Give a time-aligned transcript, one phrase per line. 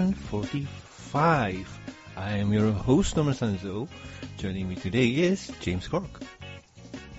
[0.00, 1.78] 145.
[2.16, 3.86] I am your host, Norman Sanzo.
[4.38, 6.22] Joining me today is James Corck.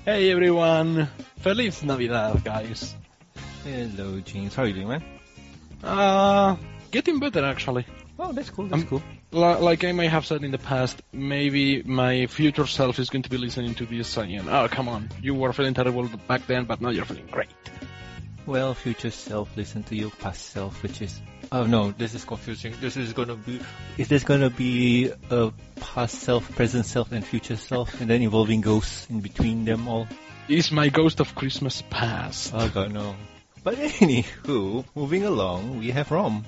[0.04, 1.08] Hey everyone!
[1.42, 2.96] Feliz Navidad, guys.
[3.64, 4.56] Hello, James.
[4.56, 5.04] How are you doing, man?
[5.84, 6.56] Uh,
[6.90, 7.86] getting better actually.
[8.18, 8.66] Oh, that's cool.
[8.66, 9.04] That's Um, cool.
[9.34, 13.22] L- like I may have said in the past, maybe my future self is going
[13.24, 16.66] to be listening to this saying, oh come on, you were feeling terrible back then,
[16.66, 17.50] but now you're feeling great.
[18.52, 21.22] Well, future self, listen to your past self, which is.
[21.54, 22.76] Oh no, this is confusing.
[22.82, 23.62] This is gonna be.
[23.98, 28.60] Is this gonna be a past self, present self, and future self, and then involving
[28.60, 30.06] ghosts in between them all?
[30.50, 32.52] Is my ghost of Christmas past?
[32.54, 33.16] Oh god, no.
[33.64, 36.44] But anywho, moving along, we have Rom.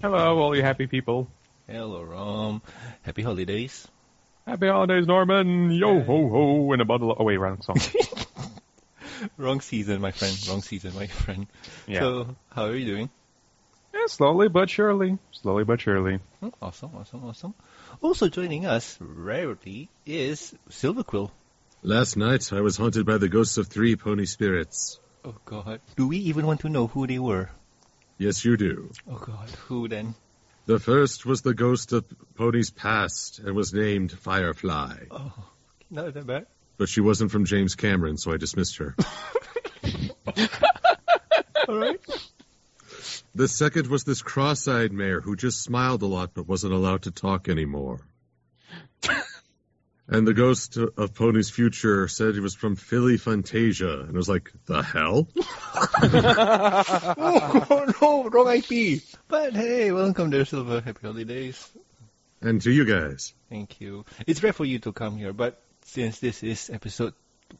[0.00, 1.28] Hello, all you happy people.
[1.68, 2.62] Hello, Rom.
[3.02, 3.86] Happy holidays.
[4.46, 5.70] Happy holidays, Norman.
[5.70, 7.10] Yo ho ho, and a bottle.
[7.10, 7.76] Of, oh wait, wrong song.
[9.36, 10.36] Wrong season, my friend.
[10.48, 11.46] Wrong season, my friend.
[11.86, 12.00] Yeah.
[12.00, 13.10] So, how are you doing?
[13.94, 15.18] yeah, slowly but surely.
[15.32, 16.20] Slowly but surely.
[16.42, 17.54] Oh, awesome, awesome, awesome.
[18.02, 21.32] Also joining us, rarely, is Silver Quill.
[21.82, 24.98] Last night, I was haunted by the ghosts of three pony spirits.
[25.24, 25.80] Oh god.
[25.96, 27.50] Do we even want to know who they were?
[28.18, 28.90] Yes, you do.
[29.08, 30.14] Oh god, who then?
[30.66, 35.04] The first was the ghost of Pony's past and was named Firefly.
[35.10, 35.32] Oh,
[35.90, 36.46] not that bad.
[36.78, 38.94] But she wasn't from James Cameron, so I dismissed her.
[41.68, 42.00] Alright.
[43.34, 47.10] the second was this cross-eyed mayor who just smiled a lot but wasn't allowed to
[47.10, 48.00] talk anymore.
[50.08, 54.28] and the ghost of Pony's future said he was from Philly Fantasia, and I was
[54.28, 55.28] like, the hell?
[57.18, 59.02] oh no, wrong IP.
[59.28, 60.80] But hey, welcome there, Silver.
[60.80, 61.68] Happy holidays.
[62.40, 63.34] And to you guys.
[63.48, 64.04] Thank you.
[64.26, 67.14] It's rare for you to come here, but since this is episode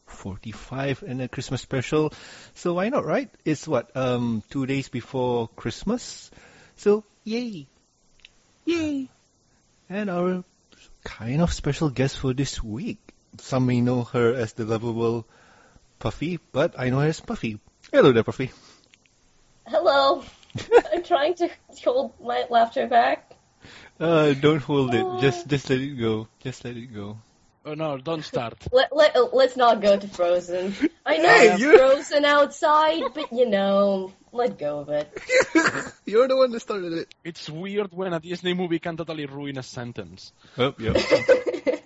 [0.07, 2.12] 45 and a Christmas special,
[2.55, 3.31] so why not, right?
[3.45, 6.31] It's what, um, two days before Christmas?
[6.77, 7.67] So, yay!
[8.65, 9.09] Yay!
[9.89, 10.45] And our
[11.05, 12.99] kind of special guest for this week.
[13.39, 15.25] Some may know her as the lovable
[15.99, 17.61] Puffy, but I know her as Puffy.
[17.93, 18.50] Hello there, Puffy.
[19.67, 20.25] Hello.
[20.93, 21.49] I'm trying to
[21.84, 23.37] hold my laughter back.
[24.00, 25.21] Uh, don't hold it.
[25.21, 26.29] Just, just let it go.
[26.41, 27.19] Just let it go.
[27.66, 28.54] Oh no, don't start.
[28.72, 30.75] Let, let, let's not go to Frozen.
[31.04, 35.10] I know Hey, it's you- Frozen outside, but you know, let go of it.
[36.06, 37.15] You're the one that started it.
[37.25, 40.32] It's weird when a Disney movie can totally ruin a sentence.
[40.56, 40.97] Oh, yep.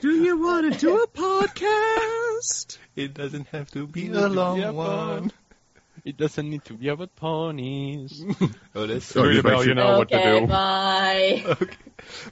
[0.00, 2.76] Do you want to do a podcast?
[2.96, 5.32] It doesn't have to be a long be one.
[6.04, 8.24] It doesn't need to be about ponies.
[8.74, 10.46] Oh, that's Ring you the bell, you know what to okay, do.
[10.48, 11.44] bye.
[11.46, 11.76] okay.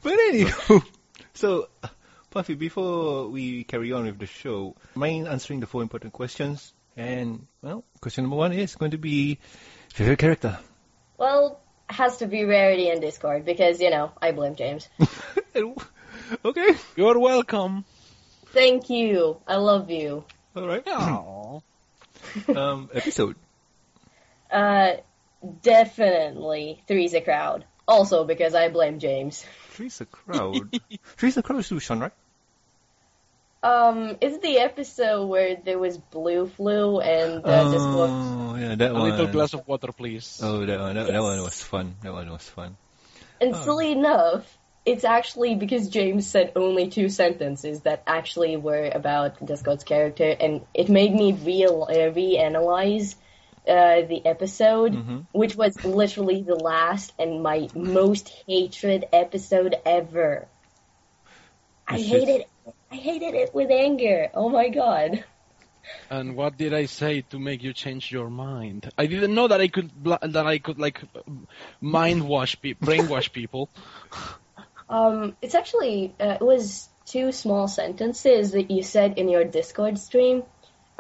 [0.02, 0.52] But anyway,
[1.34, 1.88] so uh,
[2.30, 6.72] Puffy, before we carry on with the show, mind answering the four important questions?
[6.96, 9.38] And well, question number one is going to be
[9.92, 10.58] favorite character.
[11.18, 14.88] Well, has to be Rarity in Discord because, you know, I blame James.
[16.44, 17.84] okay, You're welcome.
[18.52, 19.38] Thank you.
[19.46, 20.24] I love you.
[20.54, 20.84] all right.
[20.84, 21.62] Aww.
[22.54, 23.34] Um, episode.
[24.50, 24.92] Uh,
[25.62, 27.64] definitely Three's a Crowd.
[27.88, 29.44] Also because I blame James.
[29.70, 30.78] Three's a crowd.
[31.16, 32.12] Three's a crowd is Lushan, right?
[33.62, 38.74] Um, is the episode where there was blue flu and uh, just was oh, yeah,
[38.74, 39.10] that A one.
[39.10, 40.40] little glass of water, please.
[40.42, 40.94] Oh, that one.
[40.94, 41.94] That, that one was fun.
[42.02, 42.76] That one was fun.
[43.40, 43.62] And Oh.
[43.62, 49.84] silly enough, it's actually because James said only two sentences that actually were about Discord's
[49.84, 53.14] character, and it made me real uh, reanalyze
[53.68, 55.26] uh, the episode, Mhm.
[55.32, 60.48] which was literally the last and my most hatred episode ever.
[61.86, 62.46] I It's hated,
[62.90, 64.30] I hated it with anger.
[64.34, 65.24] Oh my god.
[66.10, 68.90] And what did I say to make you change your mind?
[68.98, 71.00] I didn't know that I could that I could like
[71.80, 73.70] mind wash pe- brainwash people.
[74.88, 79.98] Um, it's actually uh, it was two small sentences that you said in your Discord
[79.98, 80.42] stream.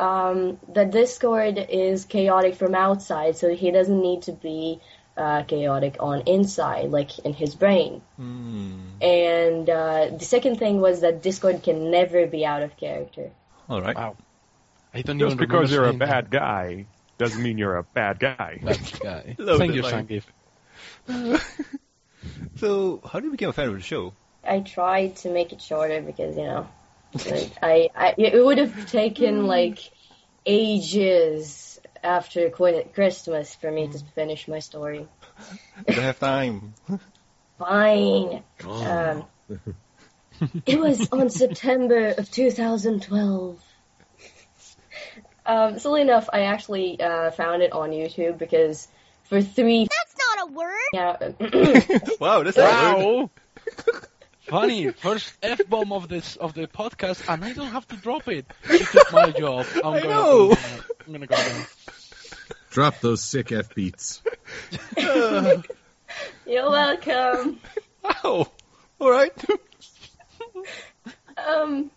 [0.00, 4.80] Um, the Discord is chaotic from outside, so he doesn't need to be
[5.16, 8.00] uh, chaotic on inside, like in his brain.
[8.16, 9.02] Hmm.
[9.02, 13.30] And uh, the second thing was that Discord can never be out of character.
[13.68, 13.96] All right.
[13.96, 14.16] Wow.
[14.94, 16.86] I don't Just because you're a saying bad guy
[17.18, 18.58] doesn't mean you're a bad guy.
[18.62, 19.36] Bad guy.
[19.58, 20.08] Thank you, line.
[20.08, 20.24] Sangif.
[22.56, 24.12] So, how did you become a fan of the show?
[24.44, 26.68] I tried to make it shorter because you know,
[27.14, 29.78] like, I, I it would have taken like
[30.46, 35.06] ages after Qu- Christmas for me to finish my story.
[35.88, 36.74] I don't have time.
[37.58, 38.42] Fine.
[38.64, 38.84] Oh.
[38.90, 39.24] Um,
[40.66, 43.62] it was on September of 2012.
[45.46, 48.88] Um, silly enough, I actually uh, found it on YouTube because
[49.24, 50.90] for three That's not a word?
[50.92, 52.10] Yeah.
[52.20, 52.70] Wow, that's a word.
[52.70, 53.30] Wow.
[54.50, 58.26] Funny, first f bomb of this of the podcast, and I don't have to drop
[58.26, 58.46] it.
[58.68, 59.64] You took my job.
[59.76, 60.48] I'm I gonna know.
[60.48, 60.80] Go down.
[61.06, 61.66] I'm gonna go down.
[62.70, 64.22] Drop those sick F beats.
[64.96, 65.62] You're
[66.46, 67.60] welcome.
[68.02, 68.48] Wow.
[68.98, 69.32] All right.
[71.36, 71.90] Um,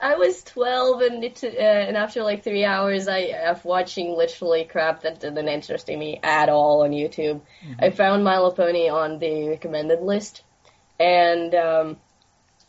[0.00, 4.64] I was 12, and it, uh, and after like three hours I, of watching literally
[4.64, 7.42] crap that didn't interest me at all on YouTube,
[7.78, 10.42] I found My Little Pony on the recommended list,
[10.98, 11.96] and um,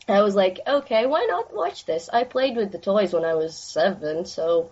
[0.08, 2.08] I was like, okay, why not watch this?
[2.12, 4.70] I played with the toys when I was seven, so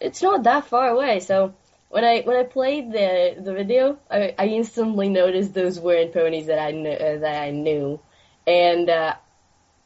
[0.00, 1.20] it's not that far away.
[1.20, 1.54] So
[1.88, 6.46] when I when I played the the video, I, I instantly noticed those weren't ponies
[6.46, 8.00] that I knew, uh, that I knew,
[8.46, 9.14] and uh,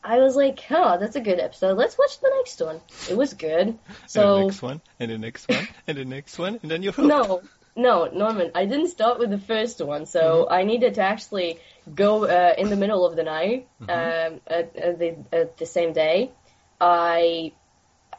[0.03, 1.77] I was like, huh, that's a good episode.
[1.77, 2.81] Let's watch the next one.
[3.11, 3.79] It was good.
[4.15, 6.83] and the So next one, and the next one, and the next one, and then
[6.83, 7.29] you're hooked.
[7.29, 7.43] no,
[7.79, 11.61] no, Norman, I didn't start with the first one, so I needed to actually
[11.95, 15.93] go uh, in the middle of the night um, at, at, the, at the same
[15.95, 16.33] day.
[16.81, 17.53] I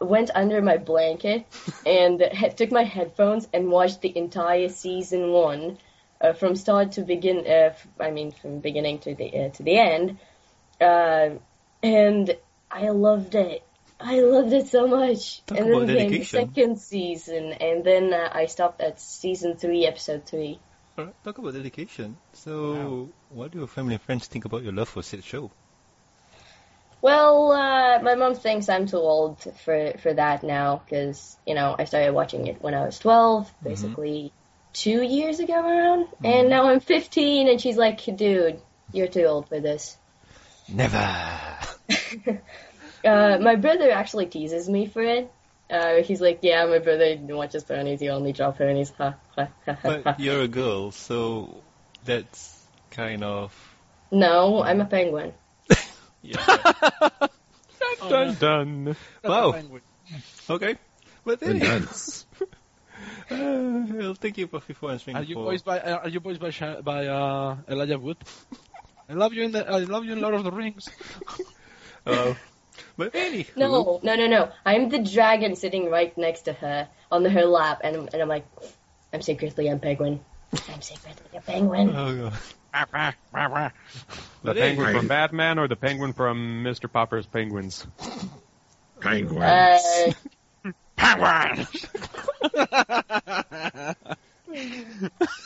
[0.01, 1.45] went under my blanket
[1.85, 5.77] and he- took my headphones and watched the entire season one
[6.21, 7.39] uh, from start to begin.
[7.39, 10.17] Uh, f- I mean, from beginning to the uh, to the end,
[10.81, 11.29] uh,
[11.83, 12.35] and
[12.71, 13.63] I loved it.
[13.99, 15.45] I loved it so much.
[15.45, 19.57] Talk and about then came the second season, and then uh, I stopped at season
[19.57, 20.59] three, episode three.
[20.97, 22.17] All right, talk about dedication.
[22.33, 25.51] So, what do your family and friends think about your love for said show?
[27.01, 31.75] Well, uh, my mom thinks I'm too old for for that now because you know
[31.77, 34.33] I started watching it when I was 12, basically
[34.73, 38.61] two years ago around, and now I'm 15, and she's like, "Dude,
[38.91, 39.97] you're too old for this."
[40.67, 41.57] Never.
[43.05, 45.31] Uh, my brother actually teases me for it.
[45.69, 47.99] Uh, he's like, "Yeah, my brother watches ponies.
[47.99, 49.73] He only draw ponies." Ha ha ha ha.
[49.83, 50.01] ha.
[50.03, 51.61] But you're a girl, so
[52.05, 52.57] that's
[52.91, 53.53] kind of
[54.11, 55.33] No, I'm a penguin.
[56.21, 56.41] yeah.
[58.01, 58.33] Oh, Dun no.
[58.35, 58.95] dun.
[59.23, 59.55] Wow.
[60.49, 60.75] okay.
[61.25, 62.25] But And anyway, dunce.
[63.31, 63.35] uh,
[63.91, 65.17] well, thank you, Puffy, for answering.
[65.17, 68.17] Are you for- voiced by uh, Are you voiced by Sha- by uh, Elijah Wood?
[69.09, 70.89] I love you in the I love you in Lord of the Rings.
[72.05, 72.33] Uh,
[72.97, 74.51] but anywho, No, no, no, no.
[74.65, 78.45] I'm the dragon sitting right next to her on her lap, and and I'm like,
[79.13, 80.19] I'm secretly a penguin.
[80.69, 81.89] I'm secretly a penguin.
[81.95, 82.31] Oh,
[82.73, 83.13] God.
[84.41, 86.89] The penguin from Batman or the penguin from Mr.
[86.91, 87.85] Popper's Penguins?
[89.01, 89.43] Penguins.
[89.43, 90.11] Uh,
[90.95, 91.67] Penguin.
[92.41, 93.95] but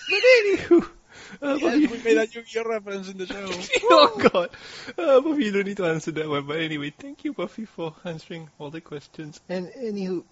[0.09, 1.02] anywho, Puffy,
[1.43, 3.49] yes, we made a Yu-Gi-Oh reference in the show.
[3.83, 4.49] oh God,
[4.97, 6.45] uh, Puffy, you don't need to answer that one.
[6.45, 9.39] But anyway, thank you, Puffy, for answering all the questions.
[9.49, 10.23] And anywho,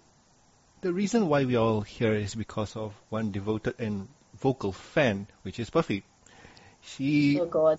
[0.80, 4.08] the reason why we all here is because of one devoted and
[4.40, 6.02] vocal fan, which is Puffy.
[6.80, 7.78] She oh God.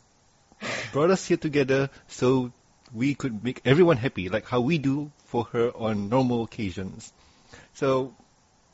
[0.91, 2.51] brought us here together so
[2.93, 7.11] we could make everyone happy, like how we do for her on normal occasions.
[7.73, 8.13] So,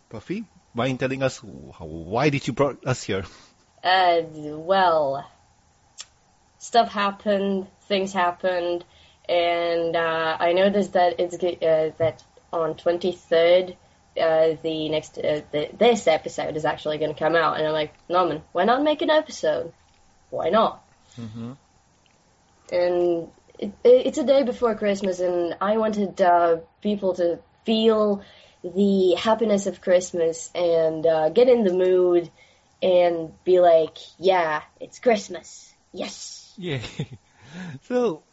[0.10, 3.24] Puffy, mind telling us why did you brought us here?
[3.84, 5.30] Uh, well,
[6.58, 8.84] stuff happened, things happened,
[9.28, 13.76] and uh, I noticed that it's uh, that on 23rd,
[14.20, 17.74] uh, the next uh, the, this episode is actually going to come out, and I'm
[17.74, 19.74] like, Norman, why not make an episode?
[20.30, 20.84] Why not?
[21.20, 21.54] Mm-hmm.
[22.72, 23.28] and
[23.58, 28.24] it, it's a day before Christmas, and I wanted uh, people to feel
[28.64, 32.30] the happiness of Christmas and uh, get in the mood
[32.82, 35.74] and be like, yeah, it's Christmas.
[35.94, 36.54] Yes.
[36.58, 36.80] Yeah.
[37.84, 38.24] so,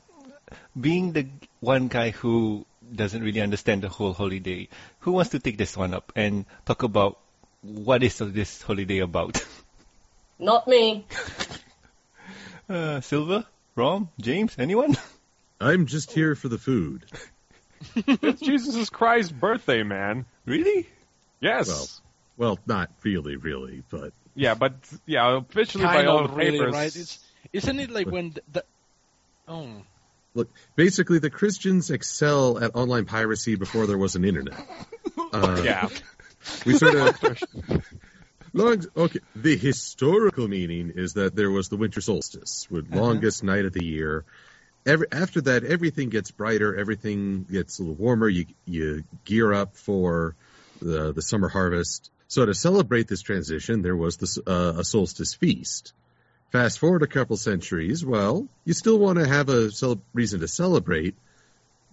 [0.79, 1.27] being the
[1.61, 4.69] one guy who doesn't really understand the whole holiday,
[5.01, 7.19] who wants to take this one up and talk about
[7.63, 9.45] what is this holiday about?
[10.39, 11.07] Not me.
[12.69, 14.97] Uh, Silver, Rom, James, anyone?
[15.61, 17.05] I'm just here for the food.
[17.95, 20.27] It's Jesus Christ's birthday, man.
[20.45, 20.89] really?
[21.41, 21.69] Yes.
[21.69, 21.89] Well,
[22.37, 24.75] well, not really, really, but yeah, but
[25.07, 26.73] yeah, officially by kind all of really, papers.
[26.73, 26.95] right?
[26.95, 27.19] It's
[27.53, 28.65] isn't it like when the, the
[29.49, 29.69] oh
[30.35, 34.55] look, basically the Christians excel at online piracy before there was an internet.
[35.33, 35.89] Uh, yeah.
[36.65, 37.43] we sort of
[38.53, 43.65] long okay the historical meaning is that there was the winter solstice with longest night
[43.65, 44.25] of the year
[44.87, 49.77] Every, after that everything gets brighter everything gets a little warmer you you gear up
[49.77, 50.37] for
[50.81, 55.35] the the summer harvest so to celebrate this transition there was this uh, a solstice
[55.35, 55.93] feast
[56.53, 60.49] fast forward a couple centuries well you still want to have a cel- reason to
[60.49, 61.15] celebrate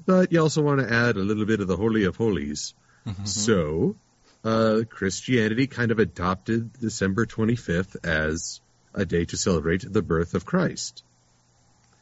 [0.05, 2.73] but you also want to add a little bit of the holy of holies
[3.25, 3.95] so
[4.45, 8.61] uh, Christianity kind of adopted December 25th as
[8.93, 11.03] a day to celebrate the birth of Christ.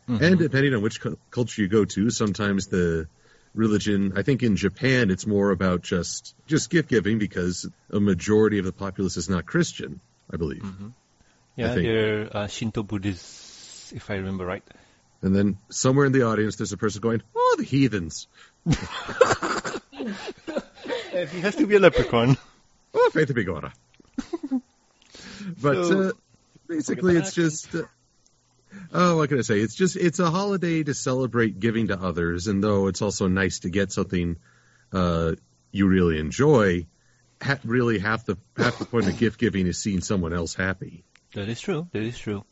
[0.07, 0.21] Mhm.
[0.21, 3.07] And depending on which cu- culture you go to, sometimes the
[3.53, 8.59] religion, I think in Japan, it's more about just just gift giving because a majority
[8.59, 9.99] of the populace is not Christian,
[10.31, 10.63] I believe.
[11.55, 14.63] yeah, think- they're uh, Shinto Buddhists, if I remember right.
[15.23, 18.27] And then somewhere in the audience, there's a person going, "Oh, the heathens!
[21.31, 22.37] He has to be a leprechaun.
[22.93, 23.71] Oh, faith of Bigora."
[25.61, 26.11] but So- uh,
[26.67, 27.75] basically, it's just.
[27.75, 27.83] Uh,
[28.93, 29.59] Oh, what can I say?
[29.59, 33.59] It's just it's a holiday to celebrate giving to others, and though it's also nice
[33.59, 34.37] to get something
[34.91, 35.33] uh,
[35.71, 36.87] you really enjoy,
[37.41, 41.03] ha- really half the half the point of gift giving is seeing someone else happy.
[41.33, 41.87] That is true.
[41.91, 42.43] That is true.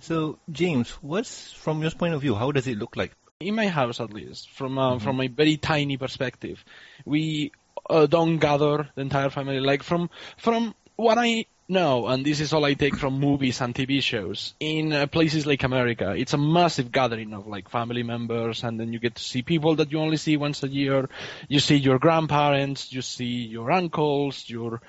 [0.00, 2.34] So, James, what's from your point of view?
[2.34, 3.12] How does it look like?
[3.40, 6.64] in my house at least, from uh, from a very tiny perspective,
[7.04, 7.52] we
[7.88, 9.60] uh, don't gather the entire family.
[9.60, 13.74] Like from from what I know, and this is all I take from movies and
[13.74, 14.54] TV shows.
[14.58, 18.92] In uh, places like America, it's a massive gathering of like family members, and then
[18.92, 21.08] you get to see people that you only see once a year.
[21.48, 24.80] You see your grandparents, you see your uncles, your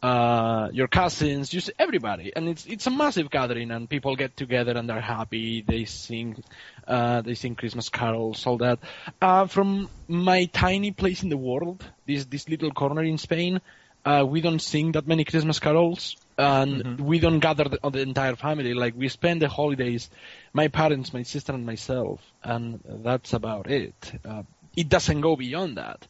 [0.00, 4.72] uh, your cousins, just everybody, and it's it's a massive gathering, and people get together
[4.72, 5.62] and they're happy.
[5.62, 6.44] They sing,
[6.86, 8.78] uh, they sing Christmas carols, all that.
[9.20, 13.60] Uh, from my tiny place in the world, this this little corner in Spain,
[14.04, 18.36] uh, we don't sing that many Christmas carols, and we don't gather the, the entire
[18.36, 18.72] family.
[18.72, 20.08] Like we spend the holidays,
[20.52, 24.12] my parents, my sister, and myself, and that's about it.
[24.24, 24.44] Uh,
[24.76, 26.06] it doesn't go beyond that.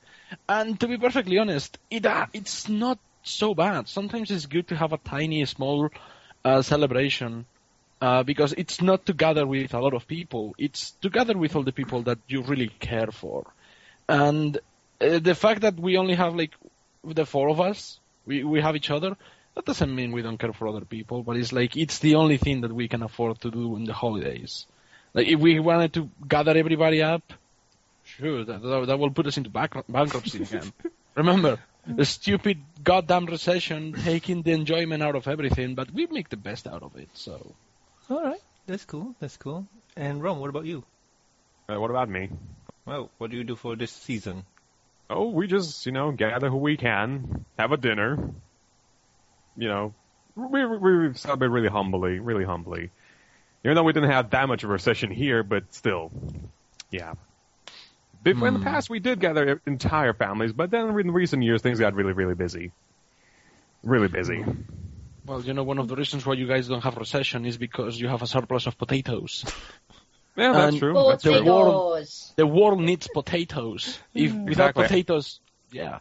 [0.48, 3.88] And to be perfectly honest, it uh, it's not so bad.
[3.88, 5.88] Sometimes it's good to have a tiny, small
[6.44, 7.46] uh, celebration
[8.00, 10.54] uh, because it's not to gather with a lot of people.
[10.58, 13.46] It's to gather with all the people that you really care for.
[14.08, 14.58] And
[15.00, 16.52] uh, the fact that we only have like
[17.04, 19.16] the four of us, we we have each other.
[19.58, 22.36] That doesn't mean we don't care for other people, but it's like it's the only
[22.36, 24.66] thing that we can afford to do in the holidays.
[25.12, 27.32] Like if we wanted to gather everybody up,
[28.04, 30.72] sure, that that, that will put us into bank- bankruptcy again.
[31.16, 36.36] Remember, the stupid goddamn recession taking the enjoyment out of everything, but we make the
[36.36, 37.08] best out of it.
[37.14, 37.56] So
[38.08, 39.16] All right, that's cool.
[39.18, 39.66] That's cool.
[39.96, 40.84] And Rom, what about you?
[41.68, 42.30] Uh, what about me?
[42.86, 44.44] Well, what do you do for this season?
[45.10, 48.30] Oh, we just, you know, gather who we can, have a dinner.
[49.58, 49.94] You know,
[50.36, 52.90] we, we, we celebrate really humbly, really humbly.
[53.64, 56.12] Even though we didn't have that much of a recession here, but still,
[56.90, 57.14] yeah.
[58.22, 58.66] Before, In the hmm.
[58.66, 62.34] past, we did gather entire families, but then in recent years, things got really, really
[62.34, 62.72] busy.
[63.82, 64.44] Really busy.
[65.26, 68.00] Well, you know, one of the reasons why you guys don't have recession is because
[68.00, 69.44] you have a surplus of potatoes.
[70.36, 70.96] Yeah, that's And- true.
[70.96, 71.32] Oh, That's true.
[71.32, 72.32] Potatoes.
[72.36, 73.98] The world needs potatoes.
[74.14, 74.48] If mm.
[74.48, 74.82] without Exactly.
[74.84, 75.40] potatoes,
[75.72, 75.98] yeah.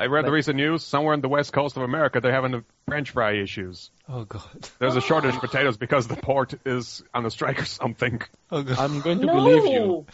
[0.00, 0.82] I read the recent news.
[0.82, 3.90] Somewhere in the west coast of America, they're having the French fry issues.
[4.08, 4.42] Oh God.
[4.78, 8.22] There's a shortage of potatoes because the port is on a strike or something.
[8.50, 8.78] Oh God.
[8.78, 9.34] I'm going to no.
[9.34, 10.06] believe you.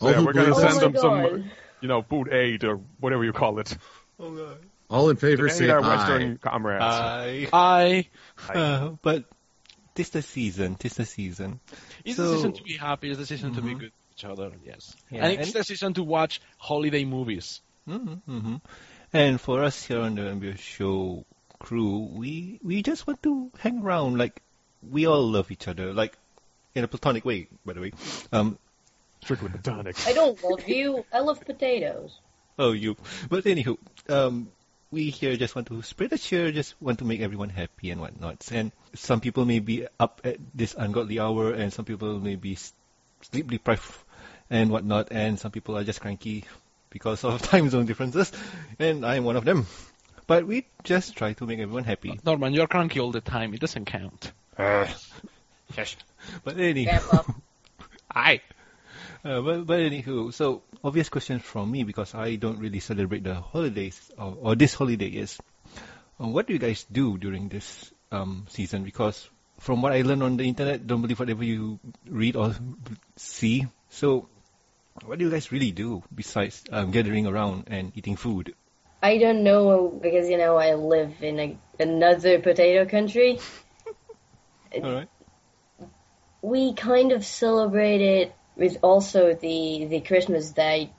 [0.00, 1.50] So yeah, we're going to believes Oh send my them some,
[1.82, 3.76] you know, food aid or whatever you call it.
[4.18, 4.56] Oh God.
[4.88, 5.96] All in favor, To say aid our aye.
[5.96, 6.82] Western comrades.
[6.82, 7.48] I.
[7.52, 8.06] I.
[8.52, 9.24] Uh, but
[9.94, 10.74] tis the season.
[10.76, 11.60] Tis the season.
[12.04, 13.10] It's So- the season to be happy.
[13.10, 14.50] It's the season to be good with each other.
[14.64, 14.96] Yes.
[15.10, 17.60] Yeah, and it's and- the season to watch holiday movies.
[17.90, 18.56] Mm-hmm, hmm
[19.12, 21.24] And for us here on the MBS show
[21.58, 24.16] crew, we we just want to hang around.
[24.18, 24.42] Like
[24.88, 26.16] we all love each other, like
[26.74, 27.92] in a platonic way, by the way.
[28.32, 28.58] Um,
[29.22, 29.96] Strictly platonic.
[30.06, 31.04] I don't love you.
[31.12, 32.18] I love potatoes.
[32.58, 32.96] oh, you.
[33.28, 33.76] But anywho,
[34.08, 34.50] um,
[34.90, 38.00] we here just want to spread a cheer, just want to make everyone happy and
[38.00, 38.48] whatnot.
[38.52, 42.56] And some people may be up at this ungodly hour, and some people may be
[43.22, 43.92] sleep deprived
[44.48, 46.44] and whatnot, and some people are just cranky
[46.90, 48.32] because of time zone differences,
[48.78, 49.66] and I'm one of them.
[50.26, 52.20] But we just try to make everyone happy.
[52.24, 53.54] Norman, you're cranky all the time.
[53.54, 54.32] It doesn't count.
[55.76, 55.96] Yes.
[56.42, 57.32] But anywho, Grandpa.
[58.14, 58.40] Aye.
[59.24, 63.34] Uh, but, but anywho, so obvious question from me because I don't really celebrate the
[63.34, 65.38] holidays or, or this holiday is,
[66.20, 68.84] uh, what do you guys do during this um, season?
[68.84, 69.28] Because
[69.58, 71.78] from what I learned on the internet, don't believe whatever you
[72.08, 72.54] read or
[73.16, 73.66] see.
[73.90, 74.28] So,
[75.04, 78.54] what do you guys really do besides um, gathering around and eating food?
[79.02, 83.38] I don't know because you know I live in a, another potato country.
[84.82, 85.08] All right.
[86.42, 90.90] We kind of celebrate it with also the the Christmas that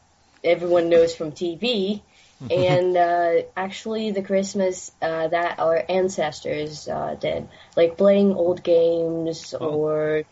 [0.43, 2.01] everyone knows from TV,
[2.49, 9.53] and uh, actually the Christmas uh, that our ancestors uh, did, like playing old games
[9.53, 10.23] or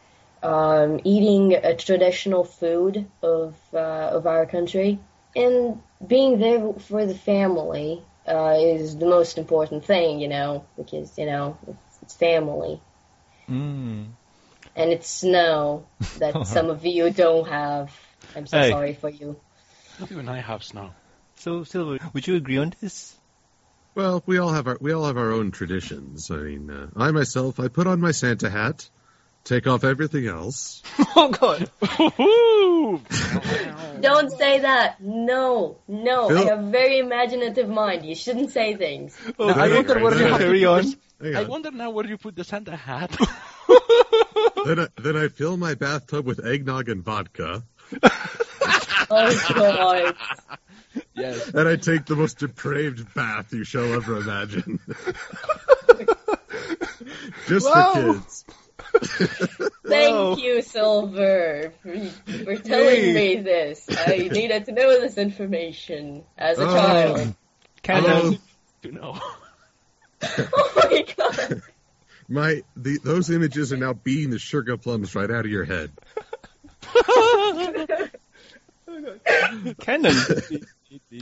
[0.44, 3.78] um, eating a traditional food of uh,
[4.18, 5.00] of our country,
[5.36, 11.18] and being there for the family uh, is the most important thing, you know, because
[11.18, 12.80] you know it's, it's family.
[13.50, 14.06] Mm.
[14.76, 15.86] and it's snow
[16.20, 17.92] that some of you don't have.
[18.36, 18.70] I'm so Hey.
[18.72, 19.36] sorry for you.
[20.12, 20.92] Even I have snow.
[21.38, 23.16] So, Silver, would you agree on this?
[23.96, 26.30] Well, we all have our we all have our own traditions.
[26.32, 28.88] I mean, uh, I myself, I put on my Santa hat,
[29.44, 30.82] take off everything else.
[31.16, 31.70] Oh God!
[34.02, 35.02] Don't say that.
[35.02, 36.28] No, no.
[36.30, 38.06] Phil- I have a very imaginative mind.
[38.06, 39.18] You shouldn't say things.
[39.38, 40.84] Oh, Now, I wonder where you Carry on.
[41.22, 41.48] Hang I on.
[41.50, 43.12] wonder now where you put the Santa hat.
[44.66, 47.64] then I, then I fill my bathtub with eggnog and vodka,
[49.12, 50.16] Oh God.
[51.16, 51.50] yes.
[51.50, 54.80] and I take the most depraved bath you shall ever imagine.
[57.48, 57.94] Just Wow.
[57.94, 58.46] for kids.
[59.88, 60.36] Thank Wow.
[60.38, 61.96] you, Silver, for,
[62.44, 63.14] for telling Hey.
[63.14, 63.90] me this.
[63.98, 66.74] I needed to know this information as a Oh.
[66.76, 67.36] child.
[67.82, 68.40] Canon.
[68.84, 69.20] You know.
[70.54, 71.62] Oh my God.
[72.28, 75.92] My the, those images are now beating the sugar plums right out of your head.
[79.80, 80.26] Canon.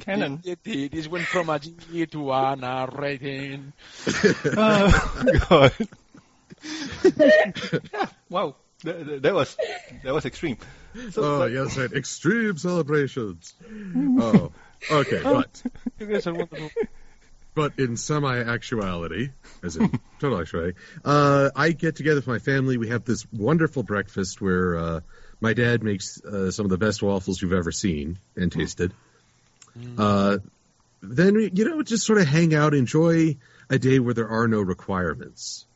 [0.02, 0.42] Canon.
[0.64, 3.74] This went from a G to an R rating.
[4.58, 4.92] oh
[5.50, 5.74] God!
[8.30, 9.58] wow, that, that- was
[10.04, 10.58] that was extreme.
[11.12, 11.92] So, Oh but- yes, right.
[11.92, 13.54] Extreme celebrations.
[14.20, 14.52] Oh,
[14.92, 15.64] okay, but
[16.00, 16.70] You guys are wonderful.
[17.56, 19.30] but in semi-actuality,
[19.64, 22.78] as in total actuality, uh, I get together with my family.
[22.78, 25.00] We have this wonderful breakfast where uh,
[25.42, 28.92] my dad makes uh, some of the best waffles you've ever seen and tasted.
[29.98, 30.38] Uh,
[31.02, 33.38] then you know, just sort of hang out, enjoy
[33.70, 35.67] a day where there are no requirements.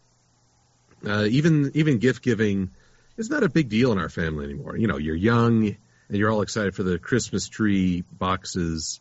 [1.05, 2.69] Uh, even even gift giving
[3.17, 4.77] is not a big deal in our family anymore.
[4.77, 8.99] You know, you're young and you're all excited for the Christmas tree boxes.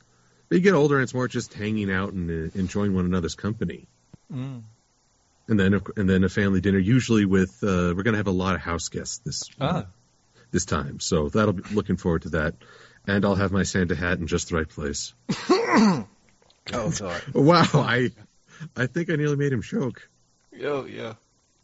[0.48, 3.34] But you get older and it's more just hanging out and uh, enjoying one another's
[3.34, 3.86] company.
[4.32, 4.62] Mm.
[5.48, 8.26] And then of- and then a family dinner, usually with uh, we're going to have
[8.28, 9.86] a lot of house guests this Ah.
[10.50, 11.00] this time.
[11.00, 12.54] So that'll be looking forward to that.
[13.06, 15.12] And I'll have my Santa hat in just the right place.
[16.72, 17.22] Oh God!
[17.34, 18.10] Wow, I
[18.76, 20.08] I think I nearly made him choke.
[20.62, 21.14] Oh yeah.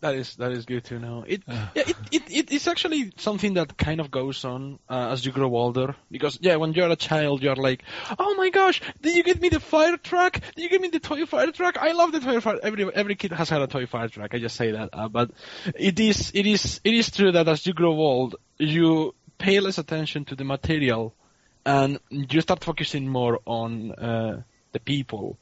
[0.07, 1.25] That is that is good to know.
[1.27, 1.73] It Ah.
[1.75, 5.33] yeah, it, it, it it's actually something that kind of goes on uh, as you
[5.33, 7.83] grow older because yeah, when you're a child, you're like,
[8.16, 10.35] oh my gosh, did you get me the fire truck?
[10.55, 11.77] Did you get me the toy fire truck?
[11.77, 12.61] I love the toy fire.
[12.62, 14.33] Every every kid has had a toy fire truck.
[14.33, 15.33] I just say that, uh, but
[15.75, 19.79] it is it is it is true that as you grow old, you pay less
[19.79, 21.14] attention to the material,
[21.64, 25.37] and you start focusing more on uh, the people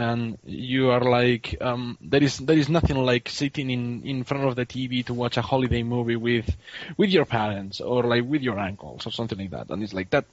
[0.00, 4.44] and you are like um, there is there is nothing like sitting in, in front
[4.44, 6.48] of the TV to watch a holiday movie with
[6.96, 9.68] with your parents or like with your uncles or something like that.
[9.70, 10.24] And it's like that.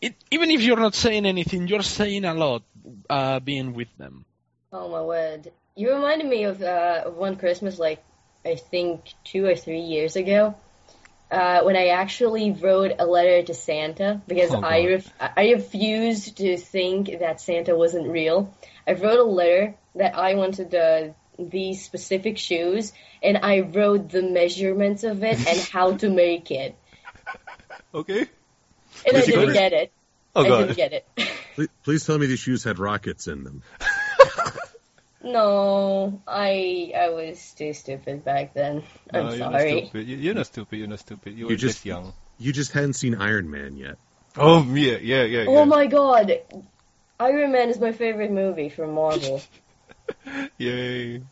[0.00, 2.62] It even if you're not saying anything you're saying a lot
[3.10, 4.24] uh, being with them.
[4.72, 5.50] Oh my word.
[5.74, 8.02] You reminded me of, uh, one Christmas, like,
[8.44, 10.54] I think two or three years ago,
[11.32, 16.36] uh, when I actually wrote a letter to Santa because Oh, I, ref- I refused
[16.36, 18.54] to think that Santa wasn't real.
[18.86, 22.92] I wrote a letter that I wanted uh, these specific shoes,
[23.22, 26.76] and I wrote the measurements of it and how to make it.
[27.94, 28.20] Okay.
[29.06, 29.92] And I Did you didn't get it.
[30.34, 30.60] Oh I God.
[30.60, 31.08] didn't get it.
[31.54, 33.62] Please, please tell me these shoes had rockets in them.
[35.24, 38.82] no, I I was too stupid back then.
[39.12, 39.80] I'm No, you're not sorry.
[39.86, 40.08] stupid.
[40.08, 40.76] You- You're not stupid.
[40.78, 41.36] You're not stupid.
[41.38, 42.12] You were You just, just- young.
[42.38, 43.96] You just hadn't seen Iron Man yet.
[44.36, 45.44] Oh yeah, yeah, yeah.
[45.46, 45.64] Oh yeah.
[45.64, 46.32] my god.
[47.20, 49.40] Iron Man is my favorite movie from Marvel.
[50.58, 51.22] Yay.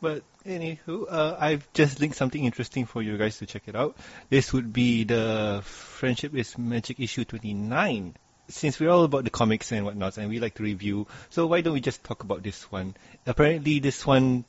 [0.00, 3.96] But anywho, uh, I've just linked something interesting for you guys to check it out.
[4.28, 8.14] This would be the Friendship is Magic issue 29.
[8.48, 11.60] Since we're all about the comics and whatnot, and we like to review, so why
[11.62, 12.94] don't we just talk about this one?
[13.26, 14.44] Apparently, this one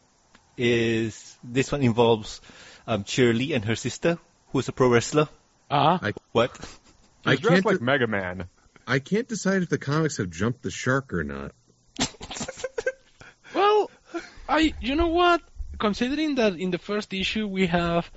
[0.57, 2.41] is this one involves
[2.85, 4.17] um, Shirley and her sister,
[4.51, 5.27] who's a pro wrestler.
[5.71, 6.51] ah I- What?
[7.25, 8.47] I dressed can't, like de- Mega Man.
[8.87, 11.51] I can't decide if the comics have jumped the shark or not.
[13.53, 13.89] Well,
[14.47, 15.41] I you know what?
[15.79, 18.09] Considering that in the first issue we have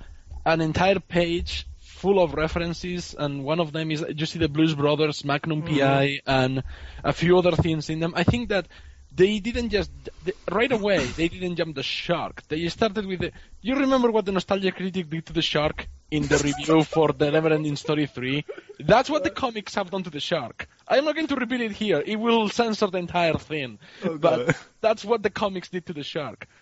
[0.45, 1.67] an entire page
[2.01, 6.21] full of references, and one of them is you see the Blues Brothers, Magnum PI,
[6.25, 6.63] and
[7.03, 8.13] a few other things in them.
[8.15, 8.67] I think that
[9.13, 9.91] they didn't just
[10.23, 12.41] they, right away they didn't jump the shark.
[12.47, 13.31] They started with the.
[13.61, 17.29] You remember what the Nostalgia Critic did to the shark in the review for the
[17.35, 18.45] Neverending Story three?
[18.79, 20.67] That's what the comics have done to the shark.
[20.87, 22.01] I'm not going to repeat it here.
[22.03, 23.77] It will censor the entire thing.
[24.03, 26.47] Oh, but that's what the comics did to the shark.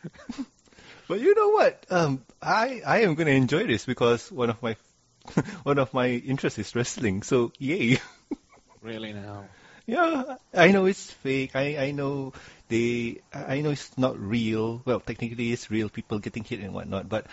[1.09, 1.85] But you know what?
[1.89, 4.75] Um, I I am gonna enjoy this because one of my
[5.63, 7.23] one of my interests is wrestling.
[7.23, 7.99] So yay!
[8.81, 9.45] Really now.
[9.85, 11.55] Yeah, I know it's fake.
[11.55, 12.33] I I know
[12.67, 13.21] they.
[13.33, 14.81] I know it's not real.
[14.85, 15.89] Well, technically it's real.
[15.89, 17.25] People getting hit and whatnot, but